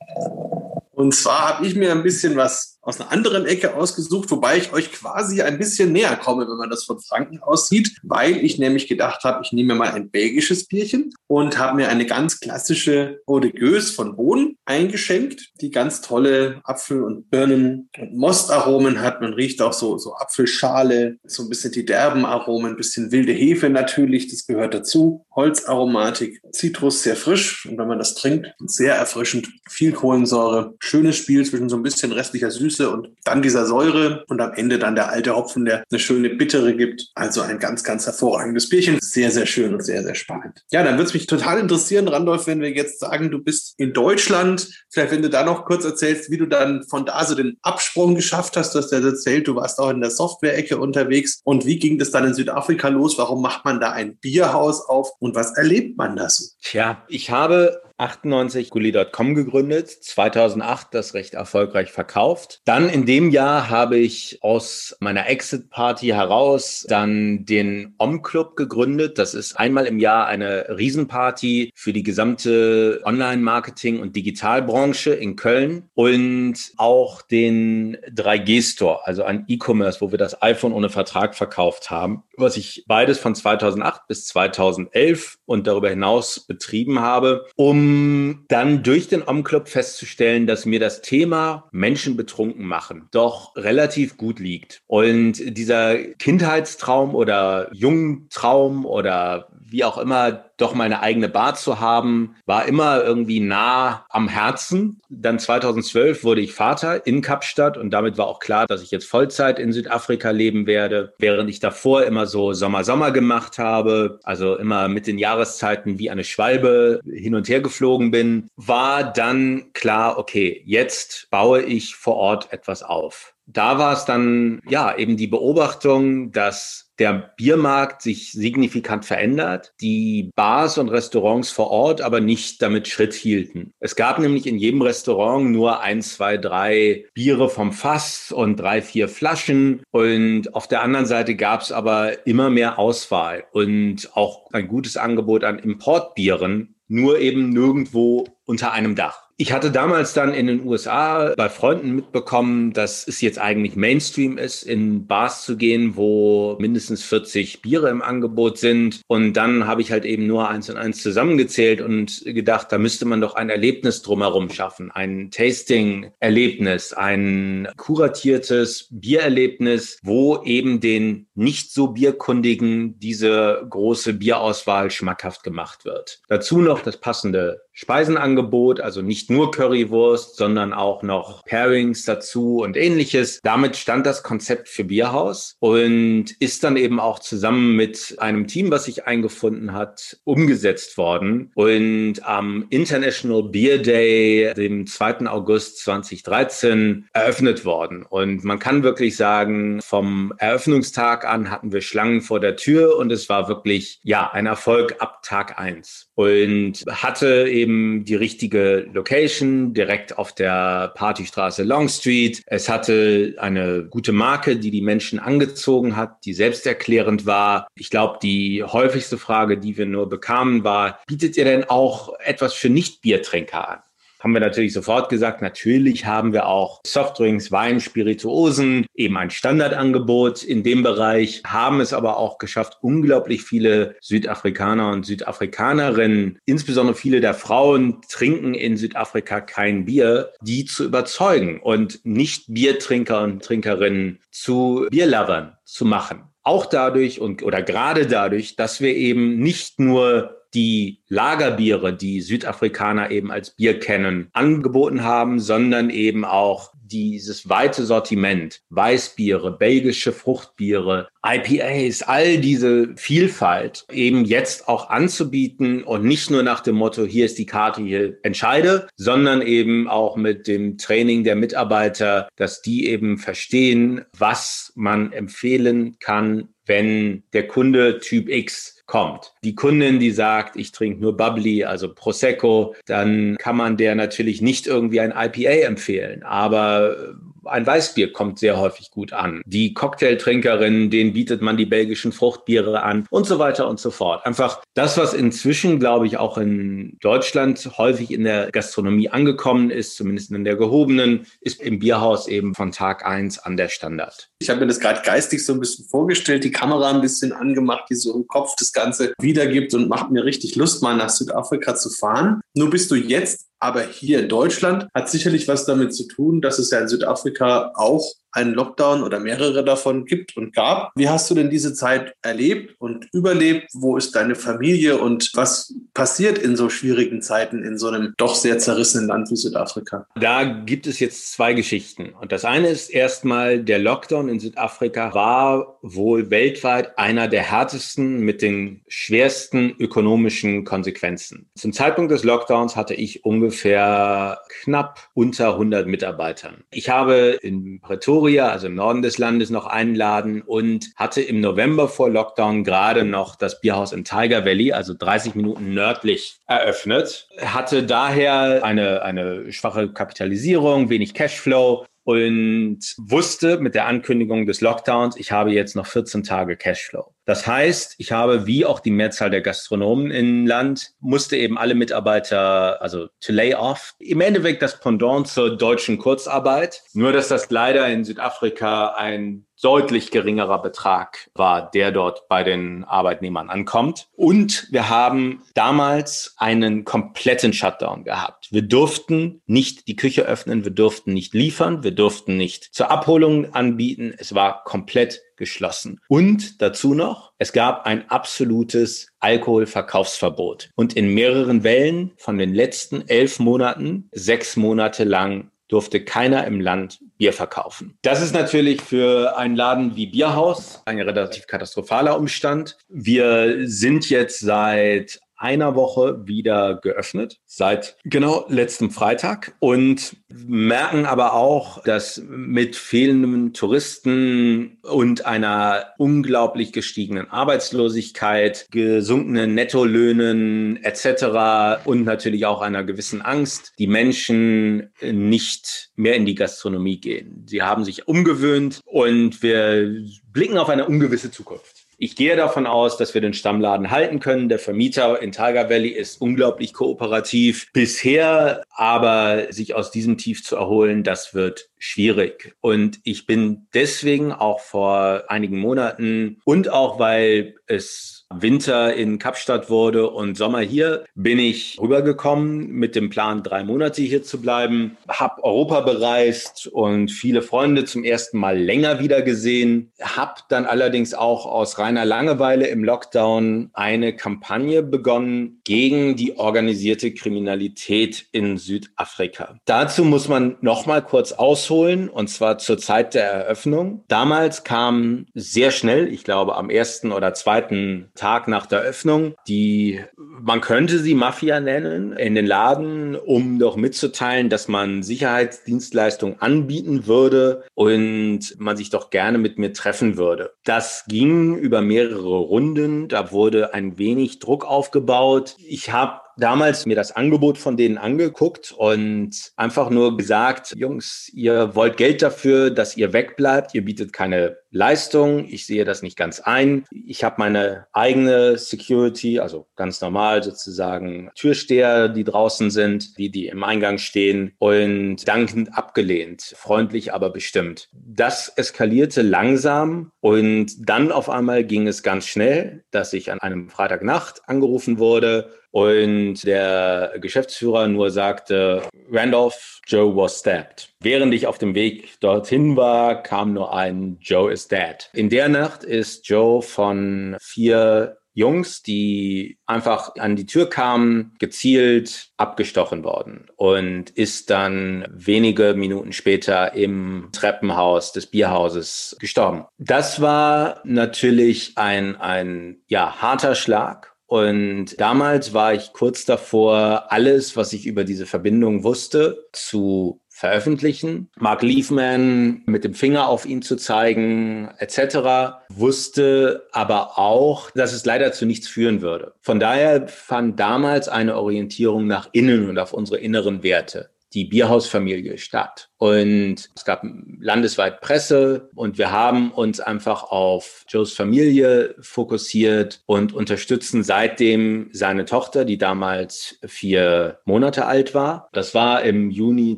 Und 0.94 1.14
zwar 1.14 1.50
habe 1.50 1.68
ich 1.68 1.76
mir 1.76 1.92
ein 1.92 2.04
bisschen 2.04 2.38
was 2.38 2.73
aus 2.84 3.00
einer 3.00 3.12
anderen 3.12 3.46
Ecke 3.46 3.76
ausgesucht, 3.76 4.30
wobei 4.30 4.58
ich 4.58 4.74
euch 4.74 4.92
quasi 4.92 5.42
ein 5.42 5.58
bisschen 5.58 5.94
näher 5.94 6.18
komme, 6.18 6.48
wenn 6.48 6.58
man 6.58 6.70
das 6.70 6.84
von 6.84 7.00
Franken 7.00 7.40
aussieht, 7.40 7.96
weil 8.04 8.44
ich 8.44 8.60
nämlich 8.60 8.88
gedacht 8.88 9.24
habe, 9.24 9.42
ich 9.44 9.54
nehme 9.54 9.74
mal 9.74 9.92
ein 9.92 10.10
belgisches 10.10 10.68
Bierchen 10.68 11.14
und 11.28 11.58
habe 11.58 11.78
mir 11.78 11.88
eine 11.88 12.06
ganz 12.06 12.42
klassische 12.42 13.22
Eau 13.26 13.40
de 13.40 13.52
Gueuse 13.52 13.94
von 13.94 14.18
Bohnen 14.18 14.58
eingeschenkt, 14.66 15.52
die 15.62 15.72
ganz 15.72 16.02
tolle 16.02 16.62
Apfel- 16.66 17.04
und 17.04 17.30
Birnen- 17.30 17.90
und 17.98 18.16
Mostaromen 18.16 19.02
hat. 19.02 19.22
Man 19.22 19.34
riecht 19.34 19.62
auch 19.62 19.74
so, 19.74 19.98
so 19.98 20.16
Apfelschale, 20.16 21.18
so 21.24 21.44
ein 21.44 21.50
bisschen 21.50 21.72
die 21.72 21.86
derben 21.86 22.26
Aromen, 22.26 22.72
ein 22.72 22.78
bisschen 22.78 23.12
wilde 23.14 23.32
Hefe 23.32 23.70
natürlich, 23.70 24.30
das 24.30 24.46
gehört 24.46 24.74
dazu. 24.74 25.26
Holzaromatik, 25.34 26.42
Zitrus 26.52 27.04
sehr 27.04 27.16
frisch 27.16 27.66
und 27.66 27.78
wenn 27.78 27.88
man 27.88 27.98
das 27.98 28.16
trinkt, 28.16 28.54
sehr 28.60 28.96
erfrischend. 28.96 29.48
Viel 29.70 29.94
Kohlensäure, 29.94 30.76
schönes 30.80 31.16
Spiel 31.16 31.46
zwischen 31.46 31.70
so 31.70 31.78
ein 31.78 31.84
bisschen 31.84 32.12
restlicher 32.12 32.52
Süße 32.52 32.73
und 32.82 33.10
dann 33.24 33.42
dieser 33.42 33.66
Säure 33.66 34.24
und 34.28 34.42
am 34.42 34.54
Ende 34.54 34.80
dann 34.80 34.96
der 34.96 35.10
alte 35.10 35.36
Hopfen, 35.36 35.66
der 35.66 35.84
eine 35.90 36.00
schöne 36.00 36.30
Bittere 36.30 36.76
gibt. 36.76 37.08
Also 37.16 37.42
ein 37.42 37.60
ganz, 37.60 37.84
ganz 37.84 38.06
hervorragendes 38.06 38.70
Bierchen. 38.70 39.00
Sehr, 39.02 39.32
sehr 39.32 39.46
schön 39.46 39.74
und 39.74 39.84
sehr, 39.84 40.04
sehr 40.04 40.16
spannend. 40.16 40.64
Ja, 40.72 40.84
dann 40.84 40.96
würde 40.96 41.08
es 41.08 41.14
mich 41.14 41.28
total 41.28 41.60
interessieren, 41.60 42.08
Randolph, 42.08 42.48
wenn 42.48 42.62
wir 42.62 42.72
jetzt 42.72 43.00
sagen, 43.00 43.32
du 43.32 43.40
bist 43.40 43.76
in 43.78 43.94
Deutschland. 43.94 44.68
Vielleicht, 44.90 45.12
wenn 45.12 45.22
du 45.22 45.30
da 45.30 45.44
noch 45.44 45.66
kurz 45.66 45.86
erzählst, 45.86 46.32
wie 46.32 46.38
du 46.38 46.46
dann 46.46 46.84
von 46.90 47.06
da 47.06 47.24
so 47.26 47.36
den 47.36 47.58
Absprung 47.62 48.16
geschafft 48.16 48.58
hast. 48.58 48.76
Hast 48.76 48.92
ja 48.92 49.00
erzählt, 49.00 49.48
du 49.48 49.56
warst 49.56 49.80
auch 49.80 49.90
in 49.90 50.02
der 50.02 50.12
Software-Ecke 50.12 50.78
unterwegs. 50.78 51.42
Und 51.44 51.66
wie 51.66 51.80
ging 51.80 52.00
das 52.00 52.12
dann 52.12 52.26
in 52.26 52.34
Südafrika 52.34 52.88
los? 52.88 53.18
Warum 53.18 53.42
macht 53.42 53.66
man 53.66 53.80
da 53.80 53.92
ein 53.92 54.18
Bierhaus 54.18 54.88
auf? 54.88 55.12
Und 55.20 55.36
was 55.36 55.56
erlebt 55.58 55.98
man 55.98 56.16
da 56.16 56.30
so? 56.30 56.46
Tja, 56.62 57.04
ich 57.08 57.30
habe 57.30 57.82
98 57.98 58.70
Gulli.com 58.70 59.36
gegründet, 59.36 59.90
2008 59.90 60.88
das 60.92 61.14
recht 61.14 61.36
erfolgreich 61.36 61.92
verkauft. 61.92 62.62
Dann 62.66 62.90
in 62.90 63.06
dem 63.06 63.30
Jahr 63.30 63.70
habe 63.70 63.98
ich 63.98 64.40
aus 64.42 64.96
meiner 65.00 65.30
Exit-Party 65.30 66.08
heraus 66.08 66.86
dann 66.88 67.46
den 67.46 67.94
Om-Club 67.98 68.56
gegründet. 68.56 69.18
Das 69.20 69.34
ist 69.34 69.60
einmal 69.60 69.86
im 69.86 70.00
Jahr 70.00 70.28
eine 70.28 70.66
Riesenparty 70.78 71.72
für 71.76 71.94
die 71.94 72.04
gesamte 72.04 73.02
Online-Marketing- 73.06 74.00
und 74.00 74.16
Digitalbranche 74.16 75.14
in 75.14 75.36
Köln 75.36 75.90
und 75.94 76.56
auch 76.78 77.22
den 77.22 77.98
3G-Store, 78.12 79.06
also 79.06 79.24
ein 79.24 79.46
E-Commerce, 79.48 80.02
wo 80.02 80.12
wir 80.12 80.18
das 80.18 80.42
iPhone 80.42 80.74
ohne 80.74 80.90
Vertrag 80.90 81.36
verkauft 81.36 81.92
haben, 81.92 82.24
was 82.38 82.58
ich 82.58 82.86
beides 82.88 83.20
von 83.20 83.36
2008 83.36 84.08
bis 84.08 84.26
2011 84.28 85.38
und 85.46 85.68
darüber 85.68 85.90
hinaus 85.90 86.42
betrieben 86.42 87.00
habe, 87.00 87.46
um 87.84 88.46
dann 88.48 88.84
durch 88.84 89.08
den 89.08 89.24
Om-Club 89.24 89.68
festzustellen, 89.68 90.48
dass 90.48 90.66
mir 90.66 90.80
das 90.80 91.02
Thema 91.02 91.68
Menschen 91.72 92.16
betrunken 92.16 92.66
machen 92.66 93.08
doch 93.12 93.56
relativ 93.56 94.18
gut 94.18 94.40
liegt. 94.40 94.82
Und 94.88 95.58
dieser 95.58 95.98
Kindheitstraum 95.98 97.16
oder 97.16 97.70
Jungtraum 97.74 98.86
oder 98.86 99.50
wie 99.74 99.84
auch 99.84 99.98
immer, 99.98 100.46
doch 100.58 100.76
meine 100.76 101.02
eigene 101.02 101.28
Bar 101.28 101.56
zu 101.56 101.80
haben, 101.80 102.36
war 102.46 102.68
immer 102.68 103.04
irgendwie 103.04 103.40
nah 103.40 104.06
am 104.10 104.28
Herzen. 104.28 105.02
Dann 105.10 105.40
2012 105.40 106.24
wurde 106.24 106.42
ich 106.42 106.54
Vater 106.54 107.08
in 107.08 107.24
Kapstadt 107.24 107.76
und 107.76 107.90
damit 107.90 108.20
war 108.20 108.28
auch 108.28 108.38
klar, 108.38 108.68
dass 108.68 108.84
ich 108.84 108.92
jetzt 108.92 109.08
Vollzeit 109.08 109.58
in 109.58 109.74
Südafrika 109.74 110.30
leben 110.30 110.68
werde, 110.68 111.16
während 111.18 111.50
ich 111.50 111.60
davor 111.60 112.04
immer 112.04 112.28
so 112.28 112.54
Sommer-Sommer 112.54 113.10
gemacht 113.12 113.58
habe, 113.58 114.20
also 114.22 114.56
immer 114.58 114.88
mit 114.90 115.08
den 115.08 115.18
Jahreszeiten 115.18 115.98
wie 115.98 116.12
eine 116.12 116.24
Schwalbe 116.24 117.02
hin 117.12 117.34
und 117.34 117.50
her 117.50 117.62
geflogen 117.62 118.12
bin, 118.12 118.48
war 118.56 119.12
dann 119.12 119.74
klar, 119.74 120.20
okay, 120.20 120.62
jetzt 120.68 121.32
baue 121.32 121.64
ich 121.64 121.96
vor 121.96 122.18
Ort 122.18 122.54
etwas 122.54 122.84
auf 122.84 123.33
da 123.46 123.78
war 123.78 123.94
es 123.94 124.06
dann 124.06 124.62
ja 124.68 124.96
eben 124.98 125.18
die 125.18 125.28
Beobachtung, 125.28 126.32
dass 126.32 126.92
der 127.00 127.34
Biermarkt 127.38 128.02
sich 128.02 128.32
signifikant 128.32 129.06
verändert, 129.06 129.74
die 129.82 130.32
Bars 130.36 130.78
und 130.78 130.90
Restaurants 130.90 131.50
vor 131.50 131.72
Ort 131.72 132.02
aber 132.02 132.22
nicht 132.22 132.62
damit 132.62 132.88
Schritt 132.88 133.14
hielten. 133.14 133.74
Es 133.80 133.96
gab 133.96 134.20
nämlich 134.20 134.46
in 134.46 134.58
jedem 134.58 134.82
Restaurant 134.82 135.50
nur 135.52 135.82
ein, 135.82 136.02
zwei, 136.02 136.38
drei 136.38 137.06
Biere 137.14 137.50
vom 137.50 137.74
Fass 137.74 138.32
und 138.32 138.58
drei, 138.58 138.82
vier 138.82 139.10
Flaschen 139.10 139.82
und 139.92 140.54
auf 140.54 140.68
der 140.68 140.82
anderen 140.82 141.06
Seite 141.08 141.36
gab 141.36 141.62
es 141.62 141.72
aber 141.72 142.28
immer 142.28 142.50
mehr 142.50 142.78
Auswahl 142.78 143.46
und 143.52 144.12
auch 144.14 144.52
ein 144.52 144.68
gutes 144.68 144.98
Angebot 144.98 145.44
an 145.44 145.60
Importbieren, 145.60 146.76
nur 146.88 147.20
eben 147.20 147.50
nirgendwo 147.50 148.26
unter 148.46 148.72
einem 148.72 148.96
Dach. 148.96 149.23
Ich 149.38 149.52
hatte 149.52 149.72
damals 149.72 150.14
dann 150.14 150.32
in 150.32 150.46
den 150.46 150.64
USA 150.64 151.34
bei 151.36 151.50
Freunden 151.50 151.96
mitbekommen, 151.96 152.72
dass 152.72 153.08
es 153.08 153.20
jetzt 153.20 153.40
eigentlich 153.40 153.76
Mainstream 153.76 154.38
ist, 154.38 154.62
in 154.62 155.08
Bars 155.08 155.44
zu 155.44 155.58
gehen, 155.58 155.96
wo 155.96 156.56
mindestens 156.60 157.04
40 157.04 157.64
Biere 157.64 157.90
im 157.90 158.04
Angebot 158.04 158.60
sind. 158.60 159.02
Und 159.08 159.34
dann 159.34 159.66
habe 159.66 159.82
ich 159.82 159.92
halt 159.92 160.06
eben 160.06 160.28
nur 160.28 160.50
eins 160.50 160.70
und 160.70 160.78
eins 160.78 161.02
zusammengezählt 161.02 161.82
und 161.82 162.24
gedacht, 162.26 162.72
da 162.72 162.78
müsste 162.78 163.06
man 163.06 163.22
doch 163.22 163.34
ein 163.34 163.50
Erlebnis 163.50 164.04
drumherum 164.04 164.52
schaffen. 164.52 164.92
Ein 164.92 165.32
Tasting-Erlebnis, 165.32 166.94
ein 166.94 167.68
kuratiertes 167.76 168.88
Biererlebnis, 168.92 169.98
wo 170.04 170.44
eben 170.44 170.80
den 170.80 171.26
nicht 171.34 171.74
so 171.74 171.88
Bierkundigen 171.88 173.00
diese 173.00 173.66
große 173.68 174.14
Bierauswahl 174.14 174.92
schmackhaft 174.92 175.44
gemacht 175.44 175.86
wird. 175.86 176.22
Dazu 176.28 176.60
noch 176.60 176.82
das 176.82 176.98
passende 176.98 177.63
Speisenangebot, 177.74 178.80
also 178.80 179.02
nicht 179.02 179.30
nur 179.30 179.52
Currywurst, 179.52 180.38
sondern 180.38 180.74
auch 180.74 181.02
noch 181.02 181.44
Pairings 181.46 182.06
dazu 182.06 182.58
und 182.62 182.78
ähnliches. 182.78 183.40
Damit 183.42 183.76
stand 183.76 184.06
das 184.06 184.24
Konzept 184.24 184.70
für 184.70 184.84
Bierhaus 184.84 185.56
und 185.60 186.26
ist 186.40 186.64
dann 186.64 186.78
eben 186.78 187.00
auch 187.00 187.20
zusammen 187.20 187.76
mit 187.76 188.16
einem 188.20 188.48
Team, 188.48 188.70
was 188.70 188.86
sich 188.86 189.08
eingefunden 189.08 189.74
hat, 189.74 190.18
umgesetzt 190.24 190.98
worden. 190.98 191.52
Und 191.56 192.24
am 192.24 192.68
International 192.70 193.44
Beer 193.44 193.80
Day, 193.80 194.54
dem 194.56 194.86
2. 194.86 195.28
August 195.28 195.80
2013, 195.80 197.08
eröffnet 197.14 197.66
worden. 197.66 198.06
Und 198.08 198.44
man 198.44 198.60
kann 198.60 198.84
wirklich 198.84 199.16
sagen, 199.16 199.82
vom 199.82 200.34
Eröffnungstag 200.38 201.26
an 201.26 201.50
hatten 201.50 201.72
wir 201.72 201.82
Schlangen 201.82 202.22
vor 202.22 202.40
der 202.40 202.56
Tür 202.56 202.98
und 202.98 203.12
es 203.12 203.30
war 203.30 203.48
wirklich, 203.48 204.00
ja, 204.04 204.30
ein 204.32 204.46
Erfolg 204.46 204.98
ab 205.00 205.22
Tag 205.24 205.60
eins 205.60 206.10
und 206.16 206.84
hatte 206.88 207.48
eben 207.50 207.63
die 207.68 208.16
richtige 208.16 208.88
Location 208.94 209.74
direkt 209.74 210.18
auf 210.18 210.34
der 210.34 210.92
Partystraße 210.96 211.64
Long 211.64 211.90
Street. 211.90 212.42
Es 212.46 212.70
hatte 212.70 213.36
eine 213.38 213.86
gute 213.86 214.12
Marke, 214.12 214.58
die 214.58 214.72
die 214.72 214.82
Menschen 214.82 215.20
angezogen 215.20 215.96
hat, 215.96 216.26
die 216.26 216.34
selbsterklärend 216.34 217.26
war. 217.26 217.68
Ich 217.76 217.90
glaube, 217.90 218.20
die 218.22 218.64
häufigste 218.64 219.18
Frage, 219.18 219.58
die 219.58 219.78
wir 219.78 219.86
nur 219.86 220.10
bekamen, 220.10 220.64
war, 220.64 221.00
bietet 221.08 221.38
ihr 221.38 221.46
denn 221.46 221.64
auch 221.64 222.14
etwas 222.20 222.54
für 222.54 222.70
Nicht-Biertrinker 222.70 223.70
an? 223.70 223.80
Haben 224.24 224.34
wir 224.34 224.40
natürlich 224.40 224.72
sofort 224.72 225.10
gesagt, 225.10 225.42
natürlich 225.42 226.06
haben 226.06 226.32
wir 226.32 226.48
auch 226.48 226.80
Softdrinks, 226.86 227.52
Wein, 227.52 227.82
Spirituosen, 227.82 228.86
eben 228.96 229.18
ein 229.18 229.30
Standardangebot 229.30 230.44
in 230.44 230.64
dem 230.64 230.82
Bereich, 230.82 231.44
haben 231.46 231.82
es 231.82 231.92
aber 231.92 232.18
auch 232.18 232.38
geschafft, 232.38 232.78
unglaublich 232.82 233.44
viele 233.44 233.98
Südafrikaner 234.00 234.92
und 234.92 235.06
Südafrikanerinnen, 235.06 236.40
insbesondere 236.46 236.96
viele 236.96 237.20
der 237.20 237.34
Frauen 237.34 238.02
trinken 238.10 238.54
in 238.54 238.78
Südafrika 238.78 239.42
kein 239.42 239.84
Bier, 239.86 240.32
die 240.42 240.64
zu 240.64 240.86
überzeugen 240.86 241.60
und 241.60 242.00
nicht 242.06 242.46
Biertrinker 242.48 243.24
und 243.24 243.44
Trinkerinnen 243.44 244.20
zu 244.32 244.88
Bierlovern 244.90 245.58
zu 245.66 245.84
machen. 245.84 246.24
Auch 246.44 246.66
dadurch 246.66 247.20
und 247.20 247.44
oder 247.44 247.62
gerade 247.62 248.08
dadurch, 248.08 248.56
dass 248.56 248.80
wir 248.80 248.96
eben 248.96 249.40
nicht 249.40 249.80
nur 249.80 250.43
die 250.54 251.02
Lagerbiere, 251.08 251.96
die 251.96 252.22
Südafrikaner 252.22 253.12
eben 253.12 253.32
als 253.32 253.52
Bier 253.52 253.80
kennen, 253.80 254.30
angeboten 254.34 255.04
haben, 255.04 255.40
sondern 255.40 255.90
eben 255.90 256.26
auch 256.26 256.74
dieses 256.94 257.50
weite 257.50 257.86
Sortiment, 257.86 258.62
Weißbiere, 258.70 259.58
belgische 259.58 260.12
Fruchtbiere, 260.14 261.10
IPAs, 261.26 262.04
all 262.04 262.38
diese 262.38 262.96
Vielfalt 262.96 263.86
eben 263.92 264.26
jetzt 264.26 264.68
auch 264.68 264.90
anzubieten 264.90 265.84
und 265.84 266.04
nicht 266.04 266.30
nur 266.30 266.44
nach 266.44 266.60
dem 266.60 266.76
Motto, 266.76 267.06
hier 267.06 267.26
ist 267.26 267.40
die 267.40 267.46
Karte, 267.46 267.82
hier 267.82 268.18
entscheide, 268.24 268.88
sondern 268.96 269.42
eben 269.42 269.88
auch 269.88 270.16
mit 270.16 270.48
dem 270.48 270.78
Training 270.78 271.24
der 271.24 271.36
Mitarbeiter, 271.36 272.30
dass 272.36 272.62
die 272.62 272.88
eben 272.88 273.18
verstehen, 273.18 274.06
was 274.18 274.72
man 274.76 275.12
empfehlen 275.14 275.98
kann, 276.00 276.50
wenn 276.66 277.24
der 277.34 277.48
Kunde 277.48 278.00
Typ 278.00 278.30
X 278.30 278.84
kommt. 278.86 279.34
Die 279.44 279.56
Kundin, 279.56 280.00
die 280.00 280.12
sagt, 280.12 280.56
ich 280.56 280.72
trinke 280.72 281.02
nur 281.02 281.16
Bubbly, 281.16 281.64
also 281.64 281.94
Prosecco, 281.94 282.76
dann 282.86 283.38
kann 283.40 283.56
man 283.56 283.78
der 283.78 283.96
natürlich 283.96 284.42
nicht 284.42 284.68
irgendwie 284.68 285.00
ein 285.00 285.14
IPA 285.16 285.68
empfehlen. 285.68 286.24
Aber 286.24 287.16
ein 287.46 287.66
Weißbier 287.66 288.12
kommt 288.14 288.40
sehr 288.40 288.58
häufig 288.58 288.92
gut 288.92 289.14
an. 289.14 289.42
Die 289.46 289.74
Cocktailtrinkerin, 289.74 290.90
denen 290.90 291.14
bietet 291.14 291.42
man 291.42 291.58
die 291.58 291.66
belgischen 291.66 292.12
Fruchtbiere 292.12 292.84
an 292.84 293.06
und 293.10 293.26
so 293.26 293.40
weiter 293.40 293.68
und 293.68 293.80
so 293.80 293.92
fort. 293.92 294.26
Einfach 294.26 294.62
das, 294.74 294.98
was 294.98 295.14
inzwischen, 295.14 295.80
glaube 295.80 296.08
ich, 296.08 296.18
auch 296.18 296.38
in 296.38 296.98
Deutschland 297.02 297.72
häufig 297.78 298.12
in 298.12 298.24
der 298.24 298.52
Gastronomie 298.52 299.10
angekommen 299.10 299.70
ist, 299.70 299.96
zumindest 299.96 300.32
in 300.32 300.44
der 300.44 300.56
gehobenen, 300.56 301.26
ist 301.42 301.62
im 301.62 301.80
Bierhaus 301.80 302.28
eben 302.28 302.56
von 302.56 302.72
Tag 302.72 303.06
eins 303.06 303.40
an 303.40 303.58
der 303.58 303.70
Standard. 303.70 304.30
Ich 304.44 304.50
habe 304.50 304.60
mir 304.60 304.68
das 304.68 304.82
gerade 304.82 305.02
geistig 305.04 305.46
so 305.46 305.54
ein 305.54 305.62
bisschen 305.62 305.86
vorgestellt, 305.86 306.44
die 306.44 306.52
Kamera 306.52 306.90
ein 306.90 307.00
bisschen 307.00 307.32
angemacht, 307.32 307.86
die 307.90 307.96
so 307.96 308.14
im 308.14 308.28
Kopf 308.28 308.56
das 308.58 308.74
Ganze 308.74 309.14
wiedergibt 309.22 309.74
und 309.74 309.88
macht 309.88 310.12
mir 310.12 310.26
richtig 310.26 310.58
Lust, 310.58 310.84
mal 310.84 310.98
nach 310.98 311.08
Südafrika 311.08 311.76
zu 311.76 311.90
fahren. 311.90 312.42
Nur 312.54 312.70
bist 312.70 312.92
du 312.92 312.96
jetzt 312.96 313.48
aber 313.64 313.84
hier 313.84 314.20
in 314.20 314.28
Deutschland 314.28 314.90
hat 314.94 315.10
sicherlich 315.10 315.48
was 315.48 315.66
damit 315.66 315.96
zu 315.96 316.06
tun, 316.10 316.42
dass 316.42 316.60
es 316.60 316.72
ja 316.72 316.80
in 316.80 316.90
Südafrika 316.90 317.72
auch 317.76 318.12
einen 318.34 318.54
Lockdown 318.54 319.04
oder 319.04 319.20
mehrere 319.20 319.64
davon 319.64 320.06
gibt 320.06 320.36
und 320.36 320.54
gab. 320.54 320.92
Wie 320.96 321.08
hast 321.08 321.30
du 321.30 321.36
denn 321.36 321.50
diese 321.50 321.74
Zeit 321.74 322.16
erlebt 322.22 322.76
und 322.80 323.08
überlebt? 323.14 323.70
Wo 323.74 323.96
ist 323.96 324.16
deine 324.16 324.36
Familie 324.36 324.98
und 324.98 325.32
was 325.36 325.74
passiert 325.94 326.38
in 326.38 326.56
so 326.56 326.70
schwierigen 326.70 327.22
Zeiten 327.22 327.64
in 327.64 327.78
so 327.78 327.88
einem 327.88 328.14
doch 328.18 328.36
sehr 328.36 328.58
zerrissenen 328.58 329.08
Land 329.08 329.30
wie 329.30 329.36
Südafrika? 329.36 330.08
Da 330.20 330.44
gibt 330.44 330.88
es 330.88 331.00
jetzt 331.00 331.32
zwei 331.32 331.54
Geschichten. 331.54 332.14
Und 332.20 332.32
das 332.32 332.44
eine 332.44 332.70
ist 332.70 332.90
erstmal, 332.90 333.60
der 333.60 333.80
Lockdown 333.80 334.30
in 334.30 334.40
Südafrika 334.40 335.14
war 335.14 335.78
wohl 335.82 336.30
weltweit 336.32 336.98
einer 336.98 337.28
der 337.28 337.44
härtesten 337.44 338.20
mit 338.20 338.42
den 338.42 338.82
schwersten 338.88 339.76
ökonomischen 339.78 340.66
Konsequenzen. 340.66 341.50
Zum 341.56 341.72
Zeitpunkt 341.72 342.12
des 342.12 342.24
Lockdowns 342.24 342.76
hatte 342.76 342.96
ich 342.96 343.24
ungefähr 343.24 344.40
knapp 344.64 345.00
unter 345.14 345.54
100 345.54 345.88
Mitarbeitern. 345.88 346.64
Ich 346.72 346.90
habe 346.90 347.38
in 347.42 347.80
Pretoria 347.82 348.23
Pretoria, 348.24 348.48
also 348.48 348.68
im 348.68 348.76
Norden 348.76 349.02
des 349.02 349.18
Landes, 349.18 349.50
noch 349.50 349.66
einen 349.66 349.96
Laden 349.96 350.44
und 350.44 350.92
hatte 350.96 351.20
im 351.22 351.42
November 351.42 351.90
vor 351.90 352.10
Lockdown 352.10 352.64
gerade 352.64 353.04
noch 353.04 353.36
das 353.36 353.60
Bierhaus 353.60 353.92
in 353.92 354.06
Tiger 354.06 354.46
Valley, 354.46 354.72
also 354.72 354.94
30 354.98 355.36
Minuten 355.36 355.74
nördlich, 355.74 356.38
eröffnet. 356.48 357.28
Hatte 357.42 357.84
daher 357.84 358.64
eine, 358.64 359.02
eine 359.02 359.52
schwache 359.52 359.92
Kapitalisierung, 359.92 360.90
wenig 360.90 361.14
Cashflow 361.14 361.86
und 362.04 362.80
wusste 362.98 363.60
mit 363.60 363.76
der 363.76 363.88
Ankündigung 363.88 364.46
des 364.46 364.62
Lockdowns, 364.62 365.16
ich 365.16 365.32
habe 365.32 365.52
jetzt 365.52 365.76
noch 365.76 365.86
14 365.88 366.24
Tage 366.24 366.58
Cashflow. 366.58 367.14
Das 367.26 367.48
heißt, 367.48 367.96
ich 368.00 368.12
habe, 368.12 368.46
wie 368.46 368.66
auch 368.66 368.82
die 368.82 368.92
Mehrzahl 368.92 369.30
der 369.30 369.42
Gastronomen 369.42 370.12
im 370.12 370.46
Land, 370.46 370.92
musste 371.00 371.38
eben 371.38 371.58
alle 371.58 371.76
Mitarbeiter, 371.76 372.82
also 372.82 373.08
to 373.22 373.32
lay 373.32 373.54
off. 373.54 373.96
Im 374.00 374.20
Endeffekt 374.20 374.62
das 374.62 374.80
Pendant 374.80 375.30
zur 375.30 375.58
deutschen 375.58 375.98
Kurzarbeit. 375.98 376.82
Nur, 376.94 377.14
dass 377.14 377.30
das 377.30 377.50
leider 377.50 377.88
in 377.88 378.04
Südafrika 378.04 378.96
ein 378.96 379.46
deutlich 379.64 380.12
geringerer 380.12 380.62
Betrag 380.62 381.30
war, 381.34 381.72
der 381.72 381.92
dort 381.92 382.28
bei 382.28 382.44
den 382.44 382.84
Arbeitnehmern 382.84 383.50
ankommt. 383.50 384.08
Und 384.16 384.68
wir 384.72 384.90
haben 384.90 385.42
damals 385.54 386.36
einen 386.38 386.84
kompletten 386.84 387.54
Shutdown 387.54 388.04
gehabt. 388.04 388.50
Wir 388.52 388.64
durften 388.64 389.42
nicht 389.46 389.88
die 389.88 389.96
Küche 389.96 390.24
öffnen, 390.24 390.64
wir 390.64 390.72
durften 390.72 391.14
nicht 391.14 391.34
liefern, 391.34 391.84
wir 391.84 391.92
durften 391.92 392.38
nicht 392.38 392.74
zur 392.74 392.92
Abholung 392.92 393.54
anbieten. 393.54 394.14
Es 394.18 394.36
war 394.36 394.64
komplett 394.64 395.22
geschlossen. 395.38 396.00
Und 396.08 396.62
dazu 396.62 396.94
noch, 396.94 397.34
es 397.38 397.54
gab 397.54 397.86
ein 397.86 398.10
absolutes 398.10 399.08
Alkoholverkaufsverbot. 399.20 400.70
Und 400.76 400.94
in 400.94 401.14
mehreren 401.14 401.64
Wellen 401.64 402.12
von 402.18 402.38
den 402.38 402.54
letzten 402.54 403.08
elf 403.08 403.40
Monaten, 403.40 404.10
sechs 404.12 404.56
Monate 404.56 405.04
lang 405.04 405.52
durfte 405.74 406.06
keiner 406.06 406.46
im 406.46 406.62
Land 406.62 407.00
Bier 407.18 407.34
verkaufen. 407.34 407.98
Das 408.04 408.22
ist 408.22 408.34
natürlich 408.34 408.80
für 408.80 409.38
einen 409.38 409.56
Laden 409.56 409.96
wie 409.96 410.06
Bierhaus 410.06 410.84
ein 410.86 411.02
relativ 411.02 411.48
katastrophaler 411.48 412.16
Umstand. 412.16 412.78
Wir 412.90 413.68
sind 413.68 414.08
jetzt 414.10 414.40
seit 414.40 415.20
einer 415.38 415.76
Woche 415.76 416.26
wieder 416.26 416.76
geöffnet, 416.76 417.40
seit 417.46 417.98
genau 418.04 418.46
letztem 418.48 418.92
Freitag 418.92 419.56
und 419.60 420.16
merken 420.30 421.06
aber 421.06 421.34
auch, 421.34 421.84
dass 421.84 422.22
mit 422.28 422.76
fehlenden 422.76 423.54
Touristen 423.54 424.78
und 424.84 425.26
einer 425.26 425.94
unglaublich 425.98 426.72
gestiegenen 426.72 427.30
Arbeitslosigkeit, 427.30 428.68
gesunkenen 428.72 429.54
Nettolöhnen 429.54 430.84
etc. 430.84 431.86
und 431.86 432.04
natürlich 432.04 432.46
auch 432.46 432.62
einer 432.62 432.84
gewissen 432.84 433.22
Angst 433.22 433.74
die 433.80 433.88
Menschen 433.88 434.92
nicht 435.02 435.92
mehr 435.96 436.16
in 436.16 436.26
die 436.26 436.36
Gastronomie 436.36 437.00
gehen. 437.00 437.44
Sie 437.48 437.62
haben 437.62 437.84
sich 437.84 438.08
umgewöhnt 438.08 438.82
und 438.86 439.42
wir 439.44 440.04
blicken 440.32 440.58
auf 440.58 440.70
eine 440.70 440.86
ungewisse 440.86 441.32
Zukunft. 441.32 441.73
Ich 441.98 442.16
gehe 442.16 442.36
davon 442.36 442.68
aus, 442.68 442.98
dass 442.98 443.14
wir 443.14 443.22
den 443.22 443.34
Stammladen 443.34 443.92
halten 443.92 444.20
können. 444.20 444.50
Der 444.50 444.60
Vermieter 444.60 445.22
in 445.22 445.32
Tiger 445.32 445.70
Valley 445.70 445.90
ist 445.90 446.22
unglaublich 446.22 446.74
kooperativ. 446.74 447.72
Bisher 447.74 448.64
aber 448.70 449.52
sich 449.52 449.76
aus 449.76 449.92
diesem 449.92 450.18
Tief 450.18 450.44
zu 450.44 450.56
erholen, 450.56 451.04
das 451.04 451.34
wird 451.34 451.70
schwierig. 451.78 452.56
Und 452.62 453.00
ich 453.04 453.26
bin 453.26 453.68
deswegen 453.74 454.32
auch 454.32 454.62
vor 454.62 455.24
einigen 455.28 455.60
Monaten 455.60 456.42
und 456.46 456.70
auch 456.70 456.98
weil 456.98 457.56
es 457.68 458.24
Winter 458.34 458.94
in 458.94 459.20
Kapstadt 459.20 459.70
wurde 459.70 460.10
und 460.10 460.38
Sommer 460.38 460.62
hier, 460.62 461.06
bin 461.14 461.40
ich 461.40 461.78
rübergekommen 461.80 462.68
mit 462.70 462.96
dem 462.96 463.10
Plan, 463.10 463.44
drei 463.44 463.64
Monate 463.64 464.02
hier 464.02 464.24
zu 464.24 464.42
bleiben. 464.42 464.98
Hab 465.08 465.44
Europa 465.44 465.82
bereist 465.82 466.68
und 466.68 467.12
viele 467.12 467.42
Freunde 467.42 467.86
zum 467.86 468.04
ersten 468.04 468.40
Mal 468.40 468.58
länger 468.58 469.00
wieder 469.00 469.22
gesehen. 469.22 469.92
Hab 470.02 470.48
dann 470.50 470.66
allerdings 470.66 471.14
auch 471.14 471.46
aus 471.46 471.78
reiner 471.84 472.06
Langeweile 472.06 472.68
im 472.68 472.84
Lockdown 472.84 473.70
eine 473.74 474.16
Kampagne 474.16 474.84
begonnen 474.84 475.60
gegen 475.66 476.16
die 476.16 476.38
organisierte 476.38 477.14
Kriminalität 477.14 478.26
in 478.32 478.58
Südafrika. 478.58 479.58
Dazu 479.66 480.06
muss 480.06 480.30
man 480.30 480.56
noch 480.62 480.86
mal 480.86 481.02
kurz 481.02 481.34
ausholen 481.34 482.08
und 482.08 482.30
zwar 482.30 482.58
zur 482.58 482.78
Zeit 482.78 483.14
der 483.14 483.30
Eröffnung. 483.30 484.06
Damals 484.08 484.64
kam 484.64 485.26
sehr 485.34 485.72
schnell, 485.72 486.08
ich 486.08 486.24
glaube 486.24 486.56
am 486.56 486.70
ersten 486.70 487.12
oder 487.12 487.34
zweiten 487.34 488.10
Tag 488.16 488.48
nach 488.48 488.66
der 488.66 488.80
Öffnung, 488.80 489.36
die, 489.48 490.00
man 490.18 490.62
könnte 490.62 491.00
sie 491.00 491.16
Mafia 491.16 491.60
nennen, 491.60 492.14
in 492.14 492.36
den 492.36 492.46
Laden, 492.46 493.18
um 493.18 493.60
doch 493.60 493.76
mitzuteilen, 493.76 494.50
dass 494.50 494.70
man 494.70 495.04
Sicherheitsdienstleistungen 495.04 496.42
anbieten 496.42 497.08
würde 497.08 497.64
und 497.74 498.56
man 498.58 498.78
sich 498.78 498.90
doch 498.90 499.10
gerne 499.10 499.38
mit 499.38 499.58
mir 499.58 499.74
treffen 499.74 500.16
würde. 500.16 500.54
Das 500.64 501.04
ging 501.08 501.58
über 501.58 501.73
mehrere 501.82 502.38
Runden. 502.38 503.08
Da 503.08 503.32
wurde 503.32 503.74
ein 503.74 503.98
wenig 503.98 504.40
Druck 504.40 504.66
aufgebaut. 504.66 505.56
Ich 505.68 505.92
habe 505.92 506.23
damals 506.38 506.86
mir 506.86 506.96
das 506.96 507.12
Angebot 507.12 507.58
von 507.58 507.78
denen 507.78 507.98
angeguckt 507.98 508.72
und 508.72 509.52
einfach 509.56 509.90
nur 509.90 510.18
gesagt, 510.18 510.74
Jungs, 510.76 511.30
ihr 511.34 511.76
wollt 511.76 511.98
Geld 511.98 512.22
dafür, 512.22 512.70
dass 512.70 512.98
ihr 512.98 513.14
wegbleibt, 513.14 513.74
ihr 513.74 513.86
bietet 513.86 514.14
keine 514.14 514.58
Leistung, 514.72 515.46
ich 515.48 515.68
sehe 515.68 515.86
das 515.86 516.02
nicht 516.02 516.18
ganz 516.18 516.40
ein. 516.40 516.86
Ich 516.92 517.24
habe 517.24 517.36
meine 517.38 517.86
eigene 517.94 518.58
Security, 518.58 519.40
also 519.40 519.68
ganz 519.76 520.02
normal 520.02 520.42
sozusagen 520.42 521.30
Türsteher, 521.36 522.10
die 522.10 522.24
draußen 522.24 522.72
sind, 522.72 523.18
die, 523.20 523.30
die 523.30 523.48
im 523.48 523.64
Eingang 523.64 524.00
stehen 524.00 524.54
und 524.58 525.28
dankend 525.28 525.78
abgelehnt, 525.78 526.42
freundlich 526.58 527.14
aber 527.14 527.30
bestimmt. 527.30 527.88
Das 527.94 528.50
eskalierte 528.56 529.22
langsam 529.22 530.12
und 530.22 530.90
dann 530.90 531.12
auf 531.12 531.30
einmal 531.30 531.64
ging 531.64 531.88
es 531.88 532.02
ganz 532.02 532.26
schnell, 532.26 532.84
dass 532.90 533.14
ich 533.14 533.32
an 533.32 533.40
einem 533.40 533.70
Freitagnacht 533.70 534.42
angerufen 534.48 534.98
wurde 534.98 535.52
und 535.74 536.44
der 536.44 537.16
Geschäftsführer 537.20 537.88
nur 537.88 538.12
sagte, 538.12 538.84
Randolph, 539.12 539.82
Joe 539.88 540.16
was 540.16 540.40
stabbed. 540.40 540.90
Während 541.00 541.34
ich 541.34 541.48
auf 541.48 541.58
dem 541.58 541.74
Weg 541.74 542.20
dorthin 542.20 542.78
war, 542.78 543.24
kam 543.24 543.54
nur 543.54 543.74
ein 543.74 544.18
Joe 544.22 544.54
is 544.54 544.68
dead. 544.68 545.10
In 545.14 545.30
der 545.30 545.50
Nacht 545.50 545.84
ist 545.84 546.30
Joe 546.30 546.62
von 546.62 547.38
vier 547.42 548.18
Jungs, 548.36 548.84
die 548.84 549.58
einfach 549.66 550.16
an 550.16 550.36
die 550.36 550.46
Tür 550.46 550.70
kamen, 550.70 551.34
gezielt 551.40 552.30
abgestochen 552.38 553.04
worden 553.04 553.48
und 553.56 554.12
ist 554.12 554.52
dann 554.52 555.08
wenige 555.12 555.74
Minuten 555.76 556.14
später 556.14 556.74
im 556.74 557.30
Treppenhaus 557.32 558.12
des 558.12 558.28
Bierhauses 558.28 559.16
gestorben. 559.20 559.66
Das 559.80 560.22
war 560.22 560.82
natürlich 560.84 561.74
ein, 561.78 562.16
ein 562.16 562.78
ja, 562.88 563.22
harter 563.22 563.56
Schlag 563.56 564.13
und 564.26 565.00
damals 565.00 565.54
war 565.54 565.74
ich 565.74 565.94
kurz 565.94 566.26
davor, 566.26 567.12
alles, 567.12 567.56
was 567.56 567.74
ich 567.74 567.86
über 567.86 568.04
diese 568.04 568.26
Verbindung 568.26 568.84
wusste, 568.84 569.46
zu 569.52 570.22
veröffentlichen. 570.30 571.30
Mark 571.38 571.62
Leafman 571.62 572.64
mit 572.66 572.84
dem 572.84 572.96
Finger 572.96 573.30
auf 573.30 573.46
ihn 573.46 573.62
zu 573.62 573.76
zeigen, 573.76 574.72
etc., 574.80 575.60
wusste 575.70 576.68
aber 576.72 577.20
auch, 577.20 577.70
dass 577.72 577.94
es 577.94 578.06
leider 578.06 578.32
zu 578.32 578.48
nichts 578.48 578.68
führen 578.68 579.02
würde. 579.02 579.34
Von 579.42 579.60
daher 579.60 580.08
fand 580.08 580.60
damals 580.60 581.08
eine 581.08 581.38
Orientierung 581.38 582.08
nach 582.08 582.30
innen 582.32 582.70
und 582.70 582.80
auf 582.80 582.94
unsere 582.94 583.20
inneren 583.20 583.62
Werte 583.62 584.10
die 584.34 584.46
Bierhausfamilie 584.46 585.38
statt. 585.38 585.90
Und 585.98 586.70
es 586.76 586.86
gab 586.86 587.06
landesweit 587.40 588.02
Presse 588.02 588.70
und 588.76 588.98
wir 588.98 589.12
haben 589.12 589.52
uns 589.52 589.80
einfach 589.80 590.24
auf 590.24 590.84
Joes 590.90 591.14
Familie 591.14 591.96
fokussiert 592.02 593.02
und 593.06 593.34
unterstützen 593.34 594.04
seitdem 594.04 594.90
seine 594.92 595.26
Tochter, 595.26 595.66
die 595.66 595.78
damals 595.78 596.60
vier 596.66 597.40
Monate 597.46 597.86
alt 597.86 598.14
war. 598.14 598.50
Das 598.52 598.76
war 598.76 599.04
im 599.04 599.32
Juni 599.32 599.78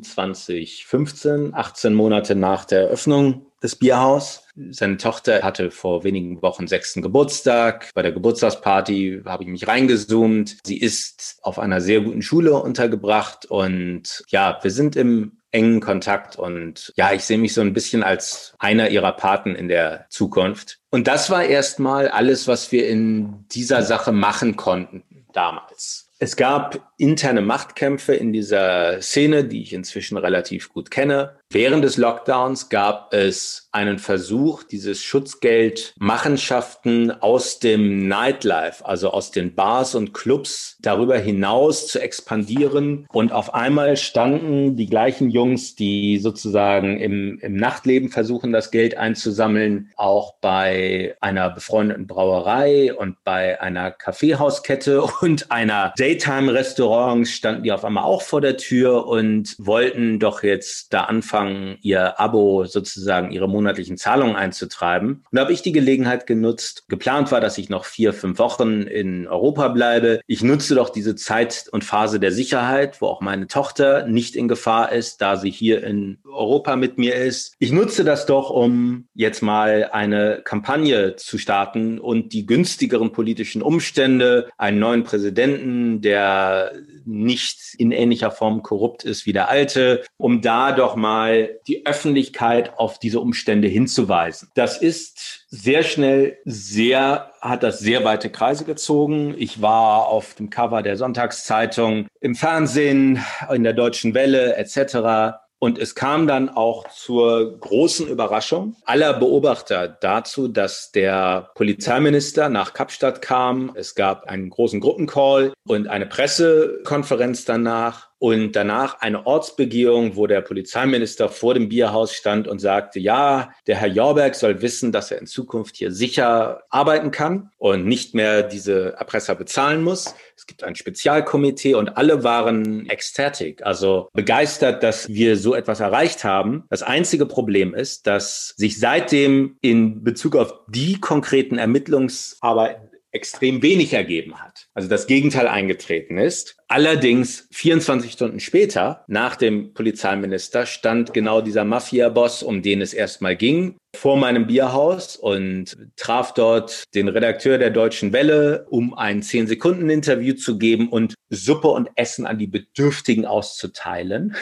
2015, 0.00 1.54
18 1.54 1.94
Monate 1.94 2.34
nach 2.34 2.64
der 2.64 2.80
Eröffnung 2.82 3.46
des 3.62 3.76
Bierhaus. 3.76 4.44
Seine 4.70 4.96
Tochter 4.96 5.42
hatte 5.42 5.70
vor 5.70 6.04
wenigen 6.04 6.42
Wochen 6.42 6.66
sechsten 6.66 7.02
Geburtstag. 7.02 7.90
Bei 7.94 8.02
der 8.02 8.12
Geburtstagsparty 8.12 9.22
habe 9.24 9.44
ich 9.44 9.48
mich 9.48 9.68
reingezoomt. 9.68 10.58
Sie 10.64 10.78
ist 10.78 11.38
auf 11.42 11.58
einer 11.58 11.80
sehr 11.80 12.00
guten 12.00 12.22
Schule 12.22 12.54
untergebracht 12.54 13.46
und 13.46 14.24
ja, 14.28 14.58
wir 14.62 14.70
sind 14.70 14.96
im 14.96 15.38
engen 15.50 15.80
Kontakt 15.80 16.36
und 16.36 16.92
ja, 16.96 17.12
ich 17.12 17.24
sehe 17.24 17.38
mich 17.38 17.54
so 17.54 17.62
ein 17.62 17.72
bisschen 17.72 18.02
als 18.02 18.54
einer 18.58 18.90
ihrer 18.90 19.12
Paten 19.12 19.54
in 19.54 19.68
der 19.68 20.06
Zukunft. 20.10 20.80
Und 20.90 21.06
das 21.06 21.30
war 21.30 21.44
erstmal 21.44 22.08
alles, 22.08 22.46
was 22.46 22.72
wir 22.72 22.88
in 22.88 23.46
dieser 23.48 23.82
Sache 23.82 24.12
machen 24.12 24.56
konnten 24.56 25.02
damals. 25.32 26.06
Es 26.18 26.36
gab 26.36 26.92
interne 26.96 27.42
Machtkämpfe 27.42 28.14
in 28.14 28.32
dieser 28.32 29.02
Szene, 29.02 29.44
die 29.44 29.62
ich 29.62 29.74
inzwischen 29.74 30.16
relativ 30.16 30.72
gut 30.72 30.90
kenne. 30.90 31.36
Während 31.50 31.84
des 31.84 31.96
Lockdowns 31.96 32.68
gab 32.68 33.14
es 33.14 33.68
einen 33.70 33.98
Versuch, 33.98 34.64
dieses 34.64 35.02
Schutzgeld 35.04 35.94
Machenschaften 35.98 37.10
aus 37.10 37.60
dem 37.60 38.08
Nightlife, 38.08 38.84
also 38.84 39.10
aus 39.10 39.30
den 39.30 39.54
Bars 39.54 39.94
und 39.94 40.12
Clubs 40.12 40.76
darüber 40.80 41.16
hinaus 41.18 41.86
zu 41.86 42.00
expandieren. 42.00 43.06
Und 43.12 43.32
auf 43.32 43.54
einmal 43.54 43.96
standen 43.96 44.76
die 44.76 44.88
gleichen 44.88 45.30
Jungs, 45.30 45.76
die 45.76 46.18
sozusagen 46.18 46.98
im, 46.98 47.38
im 47.40 47.54
Nachtleben 47.54 48.08
versuchen, 48.08 48.50
das 48.50 48.70
Geld 48.70 48.96
einzusammeln, 48.96 49.92
auch 49.96 50.34
bei 50.40 51.16
einer 51.20 51.50
befreundeten 51.50 52.06
Brauerei 52.06 52.92
und 52.92 53.22
bei 53.22 53.60
einer 53.60 53.92
Kaffeehauskette 53.92 55.02
und 55.20 55.52
einer 55.52 55.92
Daytime-Restaurants 55.96 57.30
standen 57.30 57.62
die 57.62 57.72
auf 57.72 57.84
einmal 57.84 58.04
auch 58.04 58.22
vor 58.22 58.40
der 58.40 58.56
Tür 58.56 59.06
und 59.06 59.54
wollten 59.58 60.18
doch 60.18 60.42
jetzt 60.42 60.92
da 60.92 61.02
anfangen, 61.02 61.35
anfangen, 61.36 61.78
ihr 61.82 62.18
Abo 62.20 62.64
sozusagen, 62.64 63.30
ihre 63.30 63.48
monatlichen 63.48 63.96
Zahlungen 63.96 64.36
einzutreiben. 64.36 65.24
Und 65.30 65.32
da 65.32 65.42
habe 65.42 65.52
ich 65.52 65.62
die 65.62 65.72
Gelegenheit 65.72 66.26
genutzt. 66.26 66.84
Geplant 66.88 67.30
war, 67.32 67.40
dass 67.40 67.58
ich 67.58 67.68
noch 67.68 67.84
vier, 67.84 68.12
fünf 68.12 68.38
Wochen 68.38 68.82
in 68.82 69.26
Europa 69.26 69.68
bleibe. 69.68 70.20
Ich 70.26 70.42
nutze 70.42 70.74
doch 70.74 70.90
diese 70.90 71.14
Zeit 71.14 71.66
und 71.72 71.84
Phase 71.84 72.20
der 72.20 72.32
Sicherheit, 72.32 73.00
wo 73.00 73.06
auch 73.06 73.20
meine 73.20 73.46
Tochter 73.46 74.06
nicht 74.06 74.36
in 74.36 74.48
Gefahr 74.48 74.92
ist, 74.92 75.20
da 75.20 75.36
sie 75.36 75.50
hier 75.50 75.84
in 75.84 76.18
Europa 76.24 76.76
mit 76.76 76.98
mir 76.98 77.14
ist. 77.14 77.54
Ich 77.58 77.72
nutze 77.72 78.04
das 78.04 78.26
doch, 78.26 78.50
um 78.50 79.06
jetzt 79.14 79.42
mal 79.42 79.90
eine 79.92 80.40
Kampagne 80.44 81.16
zu 81.16 81.38
starten 81.38 81.98
und 81.98 82.32
die 82.32 82.46
günstigeren 82.46 83.12
politischen 83.12 83.62
Umstände, 83.62 84.48
einen 84.56 84.78
neuen 84.78 85.04
Präsidenten, 85.04 86.00
der 86.00 86.72
nicht 87.06 87.74
in 87.78 87.92
ähnlicher 87.92 88.30
Form 88.30 88.62
korrupt 88.62 89.04
ist 89.04 89.26
wie 89.26 89.32
der 89.32 89.48
alte, 89.48 90.04
um 90.16 90.40
da 90.40 90.72
doch 90.72 90.96
mal 90.96 91.58
die 91.68 91.86
Öffentlichkeit 91.86 92.78
auf 92.78 92.98
diese 92.98 93.20
Umstände 93.20 93.68
hinzuweisen. 93.68 94.50
Das 94.54 94.78
ist 94.78 95.46
sehr 95.48 95.82
schnell 95.82 96.38
sehr, 96.44 97.32
hat 97.40 97.62
das 97.62 97.78
sehr 97.78 98.04
weite 98.04 98.30
Kreise 98.30 98.64
gezogen. 98.64 99.34
Ich 99.38 99.62
war 99.62 100.06
auf 100.08 100.34
dem 100.34 100.50
Cover 100.50 100.82
der 100.82 100.96
Sonntagszeitung, 100.96 102.08
im 102.20 102.34
Fernsehen, 102.34 103.24
in 103.52 103.62
der 103.62 103.72
Deutschen 103.72 104.14
Welle 104.14 104.56
etc. 104.56 105.38
Und 105.58 105.78
es 105.78 105.94
kam 105.94 106.26
dann 106.26 106.50
auch 106.50 106.88
zur 106.90 107.58
großen 107.58 108.08
Überraschung 108.08 108.76
aller 108.84 109.14
Beobachter 109.14 109.88
dazu, 109.88 110.48
dass 110.48 110.92
der 110.92 111.50
Polizeiminister 111.54 112.50
nach 112.50 112.74
Kapstadt 112.74 113.22
kam. 113.22 113.72
Es 113.74 113.94
gab 113.94 114.24
einen 114.24 114.50
großen 114.50 114.80
Gruppencall 114.80 115.54
und 115.66 115.88
eine 115.88 116.06
Pressekonferenz 116.06 117.46
danach 117.46 118.05
und 118.18 118.52
danach 118.52 119.00
eine 119.00 119.26
Ortsbegehung, 119.26 120.16
wo 120.16 120.26
der 120.26 120.40
Polizeiminister 120.40 121.28
vor 121.28 121.54
dem 121.54 121.68
Bierhaus 121.68 122.14
stand 122.14 122.48
und 122.48 122.60
sagte, 122.60 122.98
ja, 122.98 123.52
der 123.66 123.76
Herr 123.76 123.88
Jorberg 123.88 124.34
soll 124.34 124.62
wissen, 124.62 124.92
dass 124.92 125.10
er 125.10 125.18
in 125.18 125.26
Zukunft 125.26 125.76
hier 125.76 125.92
sicher 125.92 126.62
arbeiten 126.70 127.10
kann 127.10 127.50
und 127.58 127.84
nicht 127.86 128.14
mehr 128.14 128.42
diese 128.42 128.94
Erpresser 128.94 129.34
bezahlen 129.34 129.82
muss. 129.82 130.14
Es 130.36 130.46
gibt 130.46 130.64
ein 130.64 130.76
Spezialkomitee 130.76 131.74
und 131.74 131.96
alle 131.96 132.24
waren 132.24 132.88
ecstatic, 132.88 133.64
also 133.64 134.08
begeistert, 134.12 134.82
dass 134.82 135.08
wir 135.08 135.36
so 135.36 135.54
etwas 135.54 135.80
erreicht 135.80 136.24
haben. 136.24 136.64
Das 136.70 136.82
einzige 136.82 137.26
Problem 137.26 137.74
ist, 137.74 138.06
dass 138.06 138.54
sich 138.56 138.78
seitdem 138.78 139.56
in 139.60 140.02
Bezug 140.04 140.36
auf 140.36 140.54
die 140.68 141.00
konkreten 141.00 141.58
Ermittlungsarbeiten 141.58 142.85
extrem 143.16 143.62
wenig 143.62 143.92
ergeben 143.92 144.40
hat. 144.40 144.68
Also 144.74 144.88
das 144.88 145.06
Gegenteil 145.06 145.48
eingetreten 145.48 146.18
ist. 146.18 146.56
Allerdings 146.68 147.48
24 147.52 148.12
Stunden 148.12 148.40
später, 148.40 149.04
nach 149.08 149.36
dem 149.36 149.74
Polizeiminister, 149.74 150.66
stand 150.66 151.12
genau 151.14 151.40
dieser 151.40 151.64
Mafia-Boss, 151.64 152.42
um 152.42 152.62
den 152.62 152.80
es 152.80 152.94
erstmal 152.94 153.36
ging, 153.36 153.76
vor 153.96 154.16
meinem 154.16 154.46
Bierhaus 154.46 155.16
und 155.16 155.76
traf 155.96 156.34
dort 156.34 156.84
den 156.94 157.08
Redakteur 157.08 157.58
der 157.58 157.70
Deutschen 157.70 158.12
Welle, 158.12 158.66
um 158.70 158.94
ein 158.94 159.22
10-Sekunden-Interview 159.22 160.34
zu 160.34 160.58
geben 160.58 160.88
und 160.88 161.14
Suppe 161.30 161.68
und 161.68 161.88
Essen 161.96 162.26
an 162.26 162.38
die 162.38 162.46
Bedürftigen 162.46 163.24
auszuteilen 163.24 164.36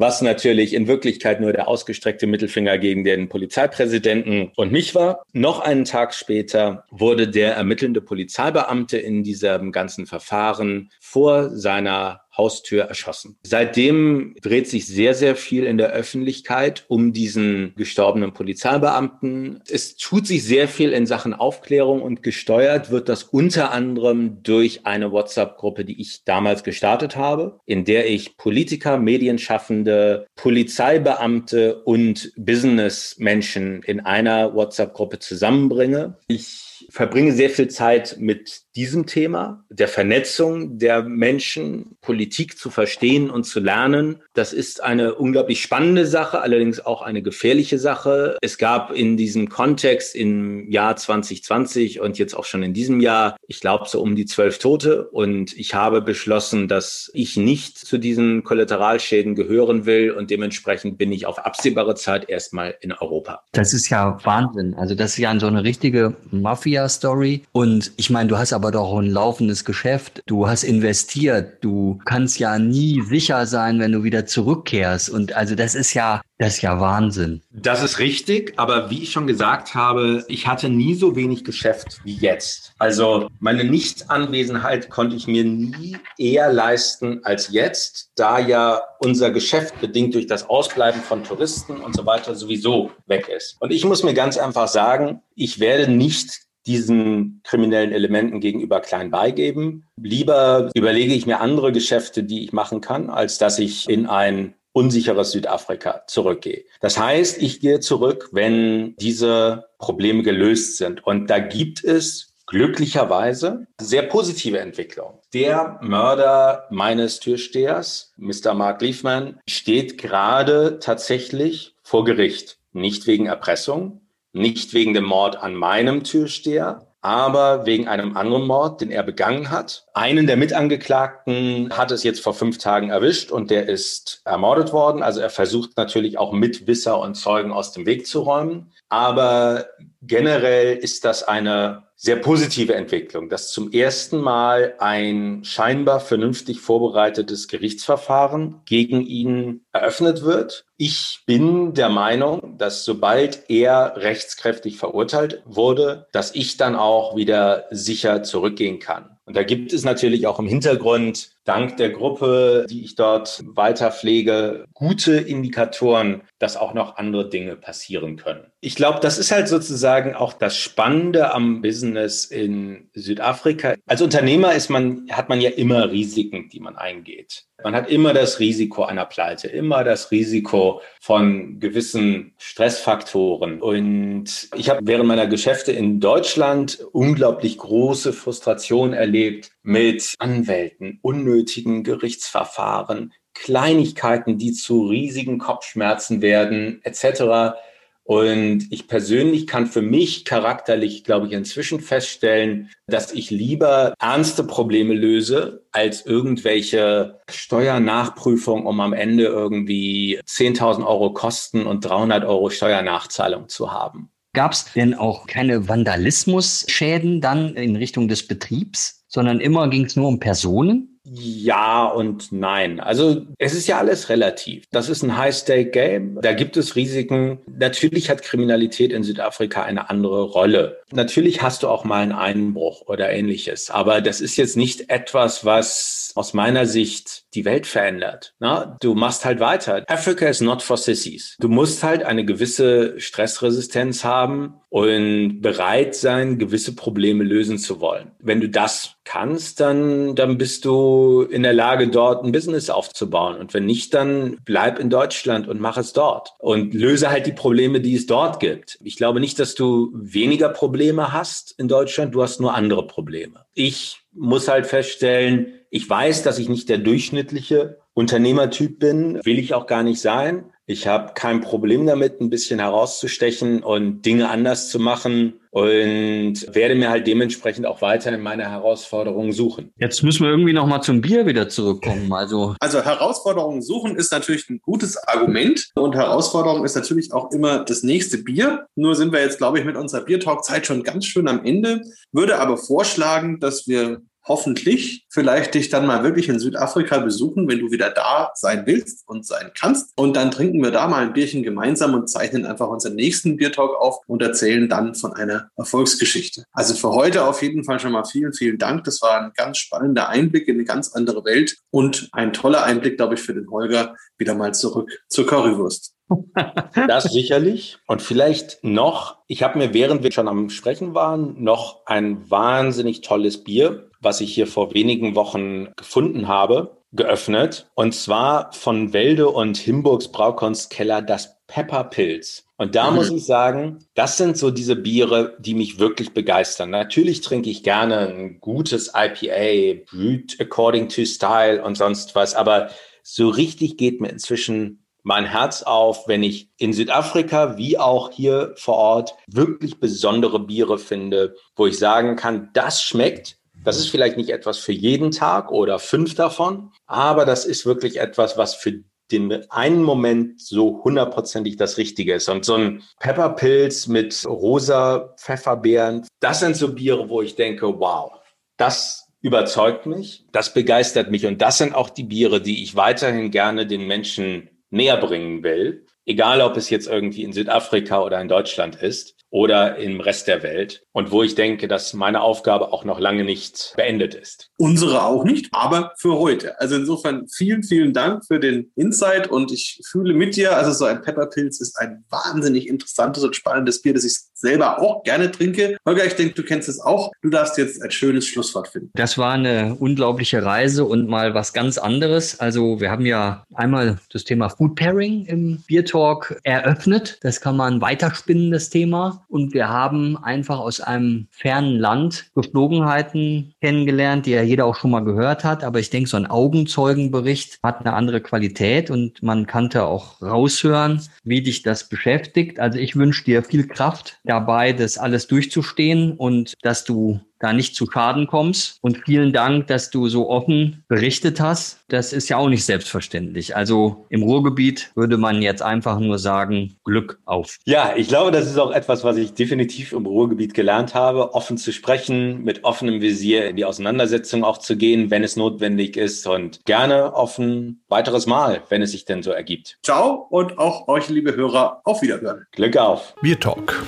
was 0.00 0.22
natürlich 0.22 0.72
in 0.72 0.88
Wirklichkeit 0.88 1.42
nur 1.42 1.52
der 1.52 1.68
ausgestreckte 1.68 2.26
Mittelfinger 2.26 2.78
gegen 2.78 3.04
den 3.04 3.28
Polizeipräsidenten 3.28 4.50
und 4.56 4.72
mich 4.72 4.94
war. 4.94 5.22
Noch 5.34 5.60
einen 5.60 5.84
Tag 5.84 6.14
später 6.14 6.84
wurde 6.90 7.28
der 7.28 7.54
ermittelnde 7.54 8.00
Polizeibeamte 8.00 8.96
in 8.96 9.22
diesem 9.22 9.72
ganzen 9.72 10.06
Verfahren 10.06 10.90
vor 11.00 11.50
seiner 11.50 12.22
Haustür 12.36 12.84
erschossen. 12.84 13.36
Seitdem 13.42 14.34
dreht 14.40 14.68
sich 14.68 14.86
sehr, 14.86 15.14
sehr 15.14 15.36
viel 15.36 15.64
in 15.64 15.78
der 15.78 15.90
Öffentlichkeit 15.90 16.84
um 16.88 17.12
diesen 17.12 17.74
gestorbenen 17.76 18.32
Polizeibeamten. 18.32 19.62
Es 19.68 19.96
tut 19.96 20.26
sich 20.26 20.44
sehr 20.44 20.68
viel 20.68 20.92
in 20.92 21.06
Sachen 21.06 21.34
Aufklärung 21.34 22.02
und 22.02 22.22
gesteuert 22.22 22.90
wird 22.90 23.08
das 23.08 23.24
unter 23.24 23.72
anderem 23.72 24.42
durch 24.42 24.86
eine 24.86 25.12
WhatsApp-Gruppe, 25.12 25.84
die 25.84 26.00
ich 26.00 26.24
damals 26.24 26.64
gestartet 26.64 27.16
habe, 27.16 27.58
in 27.66 27.84
der 27.84 28.08
ich 28.08 28.36
Politiker, 28.36 28.98
Medienschaffende, 28.98 30.26
Polizeibeamte 30.36 31.82
und 31.82 32.32
Businessmenschen 32.36 33.82
in 33.82 34.00
einer 34.00 34.54
WhatsApp-Gruppe 34.54 35.18
zusammenbringe. 35.18 36.18
Ich 36.28 36.70
verbringe 36.90 37.32
sehr 37.32 37.50
viel 37.50 37.68
Zeit 37.68 38.16
mit 38.18 38.62
diesem 38.76 39.06
Thema, 39.06 39.64
der 39.68 39.88
Vernetzung 39.88 40.78
der 40.78 41.02
Menschen, 41.02 41.96
Politik 42.00 42.56
zu 42.56 42.70
verstehen 42.70 43.30
und 43.30 43.44
zu 43.44 43.58
lernen. 43.58 44.22
Das 44.34 44.52
ist 44.52 44.82
eine 44.82 45.14
unglaublich 45.14 45.60
spannende 45.60 46.06
Sache, 46.06 46.40
allerdings 46.40 46.84
auch 46.84 47.02
eine 47.02 47.22
gefährliche 47.22 47.78
Sache. 47.78 48.36
Es 48.42 48.58
gab 48.58 48.92
in 48.92 49.16
diesem 49.16 49.48
Kontext 49.48 50.14
im 50.14 50.70
Jahr 50.70 50.96
2020 50.96 52.00
und 52.00 52.18
jetzt 52.18 52.34
auch 52.34 52.44
schon 52.44 52.62
in 52.62 52.72
diesem 52.72 53.00
Jahr, 53.00 53.36
ich 53.48 53.60
glaube, 53.60 53.88
so 53.88 54.00
um 54.00 54.14
die 54.14 54.26
zwölf 54.26 54.58
Tote. 54.58 55.08
Und 55.08 55.56
ich 55.56 55.74
habe 55.74 56.00
beschlossen, 56.00 56.68
dass 56.68 57.10
ich 57.12 57.36
nicht 57.36 57.76
zu 57.76 57.98
diesen 57.98 58.44
Kollateralschäden 58.44 59.34
gehören 59.34 59.84
will 59.84 60.12
und 60.12 60.30
dementsprechend 60.30 60.96
bin 60.96 61.10
ich 61.10 61.26
auf 61.26 61.38
absehbare 61.38 61.96
Zeit 61.96 62.28
erstmal 62.28 62.76
in 62.80 62.92
Europa. 62.92 63.42
Das 63.52 63.72
ist 63.72 63.90
ja 63.90 64.18
Wahnsinn. 64.22 64.74
Also 64.74 64.94
das 64.94 65.12
ist 65.12 65.18
ja 65.18 65.38
so 65.40 65.46
eine 65.48 65.64
richtige 65.64 66.16
Mafia-Story. 66.30 67.42
Und 67.52 67.92
ich 67.96 68.10
meine, 68.10 68.28
du 68.28 68.38
hast 68.38 68.52
aber 68.52 68.59
doch 68.60 68.98
ein 68.98 69.10
laufendes 69.10 69.64
Geschäft. 69.64 70.22
Du 70.26 70.46
hast 70.46 70.62
investiert. 70.62 71.64
Du 71.64 71.98
kannst 72.04 72.38
ja 72.38 72.58
nie 72.58 73.02
sicher 73.02 73.46
sein, 73.46 73.80
wenn 73.80 73.92
du 73.92 74.04
wieder 74.04 74.26
zurückkehrst. 74.26 75.10
Und 75.10 75.32
also 75.32 75.54
das 75.54 75.74
ist 75.74 75.94
ja, 75.94 76.20
das 76.38 76.56
ist 76.56 76.62
ja 76.62 76.78
Wahnsinn. 76.78 77.42
Das 77.50 77.82
ist 77.82 77.98
richtig. 77.98 78.52
Aber 78.56 78.90
wie 78.90 79.02
ich 79.02 79.12
schon 79.12 79.26
gesagt 79.26 79.74
habe, 79.74 80.24
ich 80.28 80.46
hatte 80.46 80.68
nie 80.68 80.94
so 80.94 81.16
wenig 81.16 81.44
Geschäft 81.44 82.00
wie 82.04 82.14
jetzt. 82.14 82.72
Also 82.78 83.28
meine 83.40 83.64
Nichtanwesenheit 83.64 84.90
konnte 84.90 85.16
ich 85.16 85.26
mir 85.26 85.44
nie 85.44 85.96
eher 86.18 86.52
leisten 86.52 87.20
als 87.24 87.50
jetzt, 87.50 88.10
da 88.16 88.38
ja 88.38 88.80
unser 88.98 89.30
Geschäft 89.30 89.80
bedingt 89.80 90.14
durch 90.14 90.26
das 90.26 90.48
Ausbleiben 90.48 91.00
von 91.00 91.24
Touristen 91.24 91.78
und 91.78 91.96
so 91.96 92.04
weiter 92.06 92.34
sowieso 92.34 92.90
weg 93.06 93.28
ist. 93.28 93.56
Und 93.60 93.72
ich 93.72 93.84
muss 93.84 94.02
mir 94.02 94.14
ganz 94.14 94.36
einfach 94.36 94.68
sagen, 94.68 95.22
ich 95.34 95.60
werde 95.60 95.90
nicht 95.90 96.49
diesen 96.66 97.40
kriminellen 97.44 97.92
Elementen 97.92 98.40
gegenüber 98.40 98.80
klein 98.80 99.10
beigeben. 99.10 99.86
Lieber 99.96 100.70
überlege 100.74 101.14
ich 101.14 101.26
mir 101.26 101.40
andere 101.40 101.72
Geschäfte, 101.72 102.22
die 102.22 102.44
ich 102.44 102.52
machen 102.52 102.80
kann, 102.80 103.10
als 103.10 103.38
dass 103.38 103.58
ich 103.58 103.88
in 103.88 104.06
ein 104.06 104.54
unsicheres 104.72 105.32
Südafrika 105.32 106.04
zurückgehe. 106.06 106.64
Das 106.80 106.98
heißt, 106.98 107.42
ich 107.42 107.60
gehe 107.60 107.80
zurück, 107.80 108.28
wenn 108.32 108.94
diese 108.96 109.66
Probleme 109.78 110.22
gelöst 110.22 110.76
sind. 110.76 111.04
Und 111.04 111.28
da 111.28 111.38
gibt 111.38 111.82
es 111.82 112.34
glücklicherweise 112.46 113.66
sehr 113.80 114.02
positive 114.02 114.58
Entwicklungen. 114.58 115.18
Der 115.32 115.78
Mörder 115.82 116.66
meines 116.70 117.20
Türstehers, 117.20 118.12
Mr. 118.16 118.54
Mark 118.54 118.82
Liefman, 118.82 119.40
steht 119.48 119.98
gerade 119.98 120.78
tatsächlich 120.80 121.76
vor 121.82 122.04
Gericht. 122.04 122.58
Nicht 122.72 123.06
wegen 123.06 123.26
Erpressung, 123.26 123.99
nicht 124.32 124.74
wegen 124.74 124.94
dem 124.94 125.04
Mord 125.04 125.36
an 125.36 125.54
meinem 125.54 126.04
Türsteher, 126.04 126.86
aber 127.02 127.64
wegen 127.64 127.88
einem 127.88 128.16
anderen 128.16 128.46
Mord, 128.46 128.80
den 128.80 128.90
er 128.90 129.02
begangen 129.02 129.50
hat. 129.50 129.86
Einen 129.94 130.26
der 130.26 130.36
Mitangeklagten 130.36 131.70
hat 131.76 131.90
es 131.90 132.02
jetzt 132.02 132.20
vor 132.20 132.34
fünf 132.34 132.58
Tagen 132.58 132.90
erwischt 132.90 133.30
und 133.32 133.50
der 133.50 133.68
ist 133.68 134.20
ermordet 134.24 134.72
worden. 134.72 135.02
Also 135.02 135.20
er 135.20 135.30
versucht 135.30 135.76
natürlich 135.76 136.18
auch 136.18 136.32
Mitwisser 136.32 137.00
und 137.00 137.14
Zeugen 137.14 137.52
aus 137.52 137.72
dem 137.72 137.86
Weg 137.86 138.06
zu 138.06 138.20
räumen. 138.20 138.72
Aber 138.90 139.66
generell 140.02 140.76
ist 140.76 141.04
das 141.04 141.22
eine 141.22 141.84
sehr 142.02 142.16
positive 142.16 142.74
Entwicklung, 142.74 143.28
dass 143.28 143.52
zum 143.52 143.72
ersten 143.72 144.20
Mal 144.20 144.74
ein 144.78 145.44
scheinbar 145.44 146.00
vernünftig 146.00 146.60
vorbereitetes 146.60 147.46
Gerichtsverfahren 147.46 148.62
gegen 148.64 149.02
ihn 149.02 149.66
eröffnet 149.72 150.22
wird. 150.22 150.64
Ich 150.78 151.20
bin 151.26 151.74
der 151.74 151.90
Meinung, 151.90 152.56
dass 152.56 152.86
sobald 152.86 153.50
er 153.50 153.94
rechtskräftig 153.96 154.78
verurteilt 154.78 155.42
wurde, 155.44 156.06
dass 156.12 156.34
ich 156.34 156.56
dann 156.56 156.74
auch 156.74 157.16
wieder 157.16 157.66
sicher 157.70 158.22
zurückgehen 158.22 158.78
kann. 158.78 159.18
Und 159.26 159.36
da 159.36 159.42
gibt 159.42 159.74
es 159.74 159.84
natürlich 159.84 160.26
auch 160.26 160.38
im 160.38 160.48
Hintergrund, 160.48 161.32
dank 161.44 161.76
der 161.76 161.90
Gruppe, 161.90 162.66
die 162.68 162.84
ich 162.84 162.94
dort 162.94 163.42
weiter 163.44 163.90
pflege, 163.90 164.64
gute 164.74 165.16
Indikatoren, 165.16 166.22
dass 166.38 166.56
auch 166.56 166.74
noch 166.74 166.96
andere 166.96 167.28
Dinge 167.28 167.56
passieren 167.56 168.16
können. 168.16 168.46
Ich 168.60 168.74
glaube, 168.74 169.00
das 169.00 169.18
ist 169.18 169.30
halt 169.30 169.48
sozusagen 169.48 170.14
auch 170.14 170.32
das 170.32 170.56
Spannende 170.56 171.32
am 171.32 171.62
Business 171.62 172.26
in 172.26 172.90
Südafrika. 172.94 173.74
Als 173.86 174.02
Unternehmer 174.02 174.54
ist 174.54 174.68
man, 174.68 175.06
hat 175.10 175.28
man 175.28 175.40
ja 175.40 175.50
immer 175.50 175.90
Risiken, 175.90 176.48
die 176.50 176.60
man 176.60 176.76
eingeht. 176.76 177.46
Man 177.62 177.74
hat 177.74 177.90
immer 177.90 178.14
das 178.14 178.40
Risiko 178.40 178.84
einer 178.84 179.04
Pleite, 179.04 179.48
immer 179.48 179.84
das 179.84 180.10
Risiko 180.10 180.80
von 181.00 181.60
gewissen 181.60 182.32
Stressfaktoren. 182.38 183.60
Und 183.60 184.48
ich 184.56 184.70
habe 184.70 184.80
während 184.82 185.06
meiner 185.06 185.26
Geschäfte 185.26 185.72
in 185.72 186.00
Deutschland 186.00 186.78
unglaublich 186.92 187.58
große 187.58 188.12
Frustration 188.12 188.92
erlebt 188.92 189.52
mit 189.62 190.14
Anwälten, 190.18 190.98
unnötigen 191.30 191.84
Gerichtsverfahren, 191.84 193.12
Kleinigkeiten, 193.34 194.38
die 194.38 194.52
zu 194.52 194.86
riesigen 194.86 195.38
Kopfschmerzen 195.38 196.20
werden, 196.20 196.80
etc. 196.82 197.56
Und 198.02 198.66
ich 198.70 198.88
persönlich 198.88 199.46
kann 199.46 199.66
für 199.66 199.82
mich 199.82 200.24
charakterlich, 200.24 201.04
glaube 201.04 201.28
ich, 201.28 201.32
inzwischen 201.32 201.80
feststellen, 201.80 202.70
dass 202.86 203.12
ich 203.12 203.30
lieber 203.30 203.94
ernste 204.00 204.42
Probleme 204.42 204.94
löse, 204.94 205.64
als 205.70 206.04
irgendwelche 206.04 207.20
Steuernachprüfung, 207.30 208.66
um 208.66 208.80
am 208.80 208.92
Ende 208.92 209.24
irgendwie 209.24 210.18
10.000 210.26 210.84
Euro 210.84 211.12
Kosten 211.12 211.66
und 211.66 211.84
300 211.84 212.24
Euro 212.24 212.50
Steuernachzahlung 212.50 213.48
zu 213.48 213.70
haben. 213.70 214.10
Gab 214.32 214.52
es 214.52 214.72
denn 214.72 214.94
auch 214.94 215.26
keine 215.26 215.68
Vandalismusschäden 215.68 217.20
dann 217.20 217.54
in 217.54 217.76
Richtung 217.76 218.08
des 218.08 218.26
Betriebs, 218.26 219.04
sondern 219.08 219.40
immer 219.40 219.68
ging 219.68 219.86
es 219.86 219.96
nur 219.96 220.08
um 220.08 220.20
Personen? 220.20 220.89
Ja 221.12 221.86
und 221.86 222.30
nein. 222.30 222.78
Also 222.78 223.26
es 223.38 223.54
ist 223.54 223.66
ja 223.66 223.78
alles 223.78 224.08
relativ. 224.08 224.64
Das 224.70 224.88
ist 224.88 225.02
ein 225.02 225.16
High-Stake-Game. 225.16 226.20
Da 226.22 226.32
gibt 226.32 226.56
es 226.56 226.76
Risiken. 226.76 227.40
Natürlich 227.46 228.10
hat 228.10 228.22
Kriminalität 228.22 228.92
in 228.92 229.02
Südafrika 229.02 229.62
eine 229.62 229.90
andere 229.90 230.22
Rolle. 230.22 230.80
Natürlich 230.92 231.42
hast 231.42 231.62
du 231.62 231.68
auch 231.68 231.84
mal 231.84 232.02
einen 232.02 232.12
Einbruch 232.12 232.82
oder 232.86 233.10
ähnliches. 233.10 233.70
Aber 233.70 234.00
das 234.00 234.20
ist 234.20 234.36
jetzt 234.36 234.56
nicht 234.56 234.90
etwas, 234.90 235.44
was 235.44 236.12
aus 236.14 236.32
meiner 236.34 236.66
Sicht 236.66 237.24
die 237.34 237.44
Welt 237.44 237.66
verändert. 237.66 238.34
Na, 238.38 238.76
du 238.80 238.94
machst 238.94 239.24
halt 239.24 239.40
weiter. 239.40 239.84
Africa 239.88 240.26
is 240.26 240.40
not 240.40 240.62
for 240.62 240.76
sissies. 240.76 241.36
Du 241.40 241.48
musst 241.48 241.82
halt 241.82 242.04
eine 242.04 242.24
gewisse 242.24 242.98
Stressresistenz 243.00 244.04
haben 244.04 244.54
und 244.68 245.40
bereit 245.40 245.94
sein, 245.94 246.38
gewisse 246.38 246.74
Probleme 246.74 247.24
lösen 247.24 247.58
zu 247.58 247.80
wollen. 247.80 248.12
Wenn 248.18 248.40
du 248.40 248.48
das 248.48 248.96
kannst, 249.04 249.60
dann, 249.60 250.14
dann 250.14 250.38
bist 250.38 250.64
du 250.64 251.22
in 251.22 251.42
der 251.42 251.52
Lage, 251.52 251.88
dort 251.88 252.24
ein 252.24 252.32
Business 252.32 252.70
aufzubauen. 252.70 253.36
Und 253.36 253.54
wenn 253.54 253.66
nicht, 253.66 253.94
dann 253.94 254.38
bleib 254.44 254.78
in 254.78 254.90
Deutschland 254.90 255.48
und 255.48 255.60
mach 255.60 255.76
es 255.76 255.92
dort 255.92 256.34
und 256.38 256.74
löse 256.74 257.10
halt 257.10 257.26
die 257.26 257.32
Probleme, 257.32 257.80
die 257.80 257.94
es 257.94 258.06
dort 258.06 258.40
gibt. 258.40 258.78
Ich 258.82 258.96
glaube 258.96 259.20
nicht, 259.20 259.38
dass 259.38 259.54
du 259.54 259.90
weniger 259.94 260.48
Probleme 260.48 261.12
hast 261.12 261.54
in 261.58 261.68
Deutschland. 261.68 262.14
Du 262.14 262.22
hast 262.22 262.40
nur 262.40 262.54
andere 262.54 262.86
Probleme. 262.86 263.44
Ich 263.54 264.00
muss 264.12 264.48
halt 264.48 264.66
feststellen, 264.66 265.54
ich 265.70 265.88
weiß, 265.88 266.22
dass 266.22 266.38
ich 266.38 266.48
nicht 266.48 266.68
der 266.68 266.78
durchschnittliche 266.78 267.78
Unternehmertyp 268.00 268.78
bin, 268.78 269.20
will 269.24 269.38
ich 269.38 269.52
auch 269.52 269.66
gar 269.66 269.82
nicht 269.82 270.00
sein. 270.00 270.44
Ich 270.64 270.86
habe 270.86 271.12
kein 271.14 271.42
Problem 271.42 271.84
damit, 271.84 272.20
ein 272.20 272.30
bisschen 272.30 272.60
herauszustechen 272.60 273.62
und 273.62 274.06
Dinge 274.06 274.30
anders 274.30 274.70
zu 274.70 274.78
machen 274.78 275.34
und 275.50 276.46
werde 276.54 276.76
mir 276.76 276.88
halt 276.88 277.06
dementsprechend 277.06 277.66
auch 277.66 277.82
weiterhin 277.82 278.22
meine 278.22 278.48
Herausforderungen 278.48 279.32
suchen. 279.32 279.74
Jetzt 279.76 280.02
müssen 280.02 280.22
wir 280.22 280.30
irgendwie 280.30 280.54
noch 280.54 280.66
mal 280.66 280.80
zum 280.80 281.02
Bier 281.02 281.26
wieder 281.26 281.50
zurückkommen. 281.50 282.10
Also, 282.12 282.54
also 282.60 282.82
Herausforderungen 282.82 283.60
suchen 283.60 283.96
ist 283.96 284.12
natürlich 284.12 284.48
ein 284.48 284.60
gutes 284.62 284.96
Argument 284.96 285.68
und 285.74 285.94
Herausforderung 285.94 286.64
ist 286.64 286.76
natürlich 286.76 287.12
auch 287.12 287.32
immer 287.32 287.64
das 287.64 287.82
nächste 287.82 288.18
Bier. 288.18 288.66
Nur 288.76 288.94
sind 288.94 289.12
wir 289.12 289.20
jetzt, 289.20 289.38
glaube 289.38 289.58
ich, 289.58 289.66
mit 289.66 289.76
unserer 289.76 290.04
Biertalk-Zeit 290.04 290.66
schon 290.66 290.84
ganz 290.84 291.04
schön 291.04 291.28
am 291.28 291.44
Ende. 291.44 291.82
Würde 292.12 292.38
aber 292.38 292.56
vorschlagen, 292.56 293.40
dass 293.40 293.68
wir 293.68 294.00
hoffentlich 294.24 295.06
vielleicht 295.08 295.54
dich 295.54 295.70
dann 295.70 295.86
mal 295.86 296.04
wirklich 296.04 296.28
in 296.28 296.38
Südafrika 296.38 296.98
besuchen, 296.98 297.48
wenn 297.48 297.60
du 297.60 297.70
wieder 297.70 297.90
da 297.90 298.30
sein 298.34 298.64
willst 298.66 299.08
und 299.08 299.26
sein 299.26 299.50
kannst. 299.58 299.92
Und 299.96 300.16
dann 300.16 300.30
trinken 300.30 300.62
wir 300.62 300.70
da 300.70 300.88
mal 300.88 301.02
ein 301.02 301.12
Bierchen 301.12 301.42
gemeinsam 301.42 301.94
und 301.94 302.08
zeichnen 302.08 302.46
einfach 302.46 302.68
unseren 302.68 302.94
nächsten 302.94 303.36
Biertalk 303.36 303.74
auf 303.74 303.98
und 304.06 304.22
erzählen 304.22 304.68
dann 304.68 304.94
von 304.94 305.12
einer 305.12 305.50
Erfolgsgeschichte. 305.56 306.44
Also 306.52 306.74
für 306.74 306.90
heute 306.90 307.24
auf 307.24 307.42
jeden 307.42 307.64
Fall 307.64 307.80
schon 307.80 307.92
mal 307.92 308.04
vielen, 308.04 308.32
vielen 308.32 308.58
Dank. 308.58 308.84
Das 308.84 309.00
war 309.02 309.20
ein 309.20 309.32
ganz 309.34 309.58
spannender 309.58 310.08
Einblick 310.08 310.48
in 310.48 310.56
eine 310.56 310.64
ganz 310.64 310.92
andere 310.92 311.24
Welt 311.24 311.56
und 311.70 312.08
ein 312.12 312.32
toller 312.32 312.64
Einblick, 312.64 312.96
glaube 312.96 313.14
ich, 313.14 313.20
für 313.20 313.34
den 313.34 313.50
Holger 313.50 313.96
wieder 314.18 314.34
mal 314.34 314.54
zurück 314.54 314.90
zur 315.08 315.26
Currywurst. 315.26 315.94
Das 316.88 317.04
sicherlich. 317.04 317.78
Und 317.86 318.02
vielleicht 318.02 318.62
noch, 318.62 319.18
ich 319.26 319.42
habe 319.42 319.58
mir, 319.58 319.74
während 319.74 320.02
wir 320.02 320.12
schon 320.12 320.28
am 320.28 320.50
Sprechen 320.50 320.94
waren, 320.94 321.42
noch 321.42 321.86
ein 321.86 322.28
wahnsinnig 322.30 323.00
tolles 323.00 323.44
Bier 323.44 323.89
was 324.00 324.20
ich 324.20 324.34
hier 324.34 324.46
vor 324.46 324.74
wenigen 324.74 325.14
Wochen 325.14 325.68
gefunden 325.76 326.28
habe, 326.28 326.78
geöffnet. 326.92 327.70
Und 327.74 327.94
zwar 327.94 328.52
von 328.52 328.92
Welde 328.92 329.28
und 329.28 329.56
Himburgs 329.56 330.08
Braukunstkeller 330.08 331.02
das 331.02 331.36
Pepperpilz. 331.46 332.44
Und 332.56 332.74
da 332.74 332.90
mhm. 332.90 332.96
muss 332.96 333.10
ich 333.10 333.24
sagen, 333.24 333.84
das 333.94 334.16
sind 334.16 334.36
so 334.36 334.50
diese 334.50 334.76
Biere, 334.76 335.36
die 335.40 335.54
mich 335.54 335.78
wirklich 335.78 336.12
begeistern. 336.12 336.70
Natürlich 336.70 337.20
trinke 337.20 337.50
ich 337.50 337.62
gerne 337.62 338.08
ein 338.08 338.40
gutes 338.40 338.92
IPA, 338.94 339.84
brewed 339.90 340.36
according 340.40 340.88
to 340.88 341.04
style 341.04 341.62
und 341.62 341.76
sonst 341.76 342.14
was. 342.14 342.34
Aber 342.34 342.70
so 343.02 343.28
richtig 343.28 343.76
geht 343.76 344.00
mir 344.00 344.08
inzwischen 344.08 344.84
mein 345.02 345.24
Herz 345.24 345.62
auf, 345.62 346.06
wenn 346.08 346.22
ich 346.22 346.50
in 346.58 346.72
Südafrika 346.72 347.56
wie 347.56 347.78
auch 347.78 348.10
hier 348.10 348.52
vor 348.56 348.74
Ort 348.74 349.14
wirklich 349.26 349.80
besondere 349.80 350.38
Biere 350.40 350.78
finde, 350.78 351.34
wo 351.56 351.66
ich 351.66 351.78
sagen 351.78 352.16
kann, 352.16 352.50
das 352.52 352.82
schmeckt 352.82 353.39
das 353.64 353.78
ist 353.78 353.90
vielleicht 353.90 354.16
nicht 354.16 354.30
etwas 354.30 354.58
für 354.58 354.72
jeden 354.72 355.10
Tag 355.10 355.50
oder 355.52 355.78
fünf 355.78 356.14
davon, 356.14 356.72
aber 356.86 357.24
das 357.24 357.44
ist 357.44 357.66
wirklich 357.66 358.00
etwas, 358.00 358.38
was 358.38 358.54
für 358.54 358.82
den 359.10 359.50
einen 359.50 359.82
Moment 359.82 360.40
so 360.40 360.82
hundertprozentig 360.84 361.56
das 361.56 361.78
Richtige 361.78 362.14
ist. 362.14 362.28
Und 362.28 362.44
so 362.44 362.54
ein 362.54 362.82
Pepperpilz 363.00 363.88
mit 363.88 364.24
rosa 364.26 365.14
Pfefferbeeren, 365.18 366.06
das 366.20 366.40
sind 366.40 366.56
so 366.56 366.74
Biere, 366.74 367.08
wo 367.08 367.20
ich 367.20 367.34
denke, 367.34 367.80
wow, 367.80 368.12
das 368.56 369.08
überzeugt 369.20 369.86
mich, 369.86 370.26
das 370.32 370.54
begeistert 370.54 371.10
mich. 371.10 371.26
Und 371.26 371.42
das 371.42 371.58
sind 371.58 371.74
auch 371.74 371.90
die 371.90 372.04
Biere, 372.04 372.40
die 372.40 372.62
ich 372.62 372.76
weiterhin 372.76 373.30
gerne 373.30 373.66
den 373.66 373.86
Menschen 373.86 374.48
näher 374.70 374.96
bringen 374.96 375.42
will. 375.42 375.86
Egal, 376.06 376.40
ob 376.40 376.56
es 376.56 376.70
jetzt 376.70 376.88
irgendwie 376.88 377.24
in 377.24 377.32
Südafrika 377.32 378.02
oder 378.02 378.20
in 378.20 378.28
Deutschland 378.28 378.76
ist 378.76 379.19
oder 379.30 379.76
im 379.76 380.00
Rest 380.00 380.28
der 380.28 380.42
Welt. 380.42 380.82
Und 380.92 381.10
wo 381.10 381.22
ich 381.22 381.34
denke, 381.34 381.68
dass 381.68 381.94
meine 381.94 382.20
Aufgabe 382.20 382.72
auch 382.72 382.84
noch 382.84 382.98
lange 382.98 383.24
nicht 383.24 383.72
beendet 383.76 384.14
ist. 384.14 384.50
Unsere 384.56 385.04
auch 385.04 385.24
nicht, 385.24 385.48
aber 385.52 385.92
für 385.96 386.18
heute. 386.18 386.60
Also 386.60 386.76
insofern 386.76 387.26
vielen, 387.28 387.62
vielen 387.62 387.92
Dank 387.92 388.24
für 388.26 388.40
den 388.40 388.72
Insight 388.74 389.28
und 389.28 389.52
ich 389.52 389.80
fühle 389.88 390.14
mit 390.14 390.36
dir, 390.36 390.56
also 390.56 390.72
so 390.72 390.84
ein 390.84 391.00
Pepperpilz 391.00 391.60
ist 391.60 391.78
ein 391.78 392.04
wahnsinnig 392.10 392.68
interessantes 392.68 393.22
und 393.22 393.36
spannendes 393.36 393.82
Bier, 393.82 393.94
das 393.94 394.04
ich 394.04 394.18
selber 394.34 394.80
auch 394.80 395.02
gerne 395.04 395.30
trinke. 395.30 395.76
Holger, 395.86 396.04
ich 396.04 396.14
denke, 396.14 396.34
du 396.34 396.42
kennst 396.42 396.68
es 396.68 396.80
auch. 396.80 397.12
Du 397.22 397.30
darfst 397.30 397.56
jetzt 397.58 397.82
ein 397.82 397.90
schönes 397.90 398.26
Schlusswort 398.26 398.68
finden. 398.68 398.90
Das 398.94 399.16
war 399.16 399.34
eine 399.34 399.76
unglaubliche 399.78 400.44
Reise 400.44 400.84
und 400.84 401.08
mal 401.08 401.34
was 401.34 401.52
ganz 401.52 401.78
anderes. 401.78 402.40
Also 402.40 402.80
wir 402.80 402.90
haben 402.90 403.06
ja 403.06 403.44
einmal 403.54 403.98
das 404.10 404.24
Thema 404.24 404.48
Food 404.48 404.74
Pairing 404.76 405.26
im 405.26 405.62
Bier 405.66 405.84
Talk 405.84 406.40
eröffnet. 406.42 407.18
Das 407.22 407.40
kann 407.40 407.56
man 407.56 407.80
weiterspinnen, 407.80 408.50
das 408.50 408.70
Thema 408.70 409.19
und 409.30 409.54
wir 409.54 409.68
haben 409.68 410.16
einfach 410.16 410.58
aus 410.58 410.80
einem 410.80 411.28
fernen 411.30 411.78
Land 411.78 412.30
Geflogenheiten 412.34 413.54
kennengelernt, 413.60 414.26
die 414.26 414.32
ja 414.32 414.42
jeder 414.42 414.66
auch 414.66 414.74
schon 414.74 414.90
mal 414.90 415.04
gehört 415.04 415.44
hat. 415.44 415.64
Aber 415.64 415.78
ich 415.78 415.90
denke, 415.90 416.10
so 416.10 416.16
ein 416.16 416.26
Augenzeugenbericht 416.26 417.58
hat 417.62 417.80
eine 417.80 417.94
andere 417.94 418.20
Qualität 418.20 418.90
und 418.90 419.22
man 419.22 419.46
kannte 419.46 419.84
auch 419.84 420.20
raushören, 420.20 421.00
wie 421.22 421.42
dich 421.42 421.62
das 421.62 421.88
beschäftigt. 421.88 422.58
Also 422.58 422.78
ich 422.78 422.96
wünsche 422.96 423.24
dir 423.24 423.42
viel 423.42 423.66
Kraft 423.66 424.18
dabei, 424.24 424.72
das 424.72 424.98
alles 424.98 425.28
durchzustehen 425.28 426.12
und 426.12 426.54
dass 426.62 426.84
du 426.84 427.20
da 427.40 427.52
nicht 427.52 427.74
zu 427.74 427.90
Schaden 427.90 428.26
kommst. 428.26 428.78
Und 428.82 428.98
vielen 429.04 429.32
Dank, 429.32 429.66
dass 429.66 429.90
du 429.90 430.08
so 430.08 430.30
offen 430.30 430.84
berichtet 430.88 431.40
hast. 431.40 431.80
Das 431.88 432.12
ist 432.12 432.28
ja 432.28 432.36
auch 432.36 432.48
nicht 432.48 432.64
selbstverständlich. 432.64 433.56
Also 433.56 434.06
im 434.10 434.22
Ruhrgebiet 434.22 434.92
würde 434.94 435.16
man 435.16 435.42
jetzt 435.42 435.62
einfach 435.62 435.98
nur 435.98 436.18
sagen, 436.18 436.76
Glück 436.84 437.18
auf. 437.24 437.58
Ja, 437.64 437.94
ich 437.96 438.08
glaube, 438.08 438.30
das 438.30 438.46
ist 438.46 438.58
auch 438.58 438.70
etwas, 438.70 439.02
was 439.02 439.16
ich 439.16 439.34
definitiv 439.34 439.92
im 439.92 440.06
Ruhrgebiet 440.06 440.54
gelernt 440.54 440.94
habe, 440.94 441.34
offen 441.34 441.58
zu 441.58 441.72
sprechen, 441.72 442.44
mit 442.44 442.64
offenem 442.64 443.00
Visier 443.00 443.48
in 443.48 443.56
die 443.56 443.64
Auseinandersetzung 443.64 444.44
auch 444.44 444.58
zu 444.58 444.76
gehen, 444.76 445.10
wenn 445.10 445.24
es 445.24 445.36
notwendig 445.36 445.96
ist 445.96 446.26
und 446.26 446.64
gerne 446.66 447.14
offen 447.14 447.82
weiteres 447.88 448.26
Mal, 448.26 448.62
wenn 448.68 448.82
es 448.82 448.92
sich 448.92 449.06
denn 449.06 449.22
so 449.22 449.30
ergibt. 449.30 449.78
Ciao 449.82 450.26
und 450.30 450.58
auch 450.58 450.86
euch, 450.88 451.08
liebe 451.08 451.34
Hörer, 451.34 451.80
auf 451.84 452.02
Wiederhören. 452.02 452.46
Glück 452.52 452.76
auf. 452.76 453.14
Bier 453.22 453.40
Talk, 453.40 453.82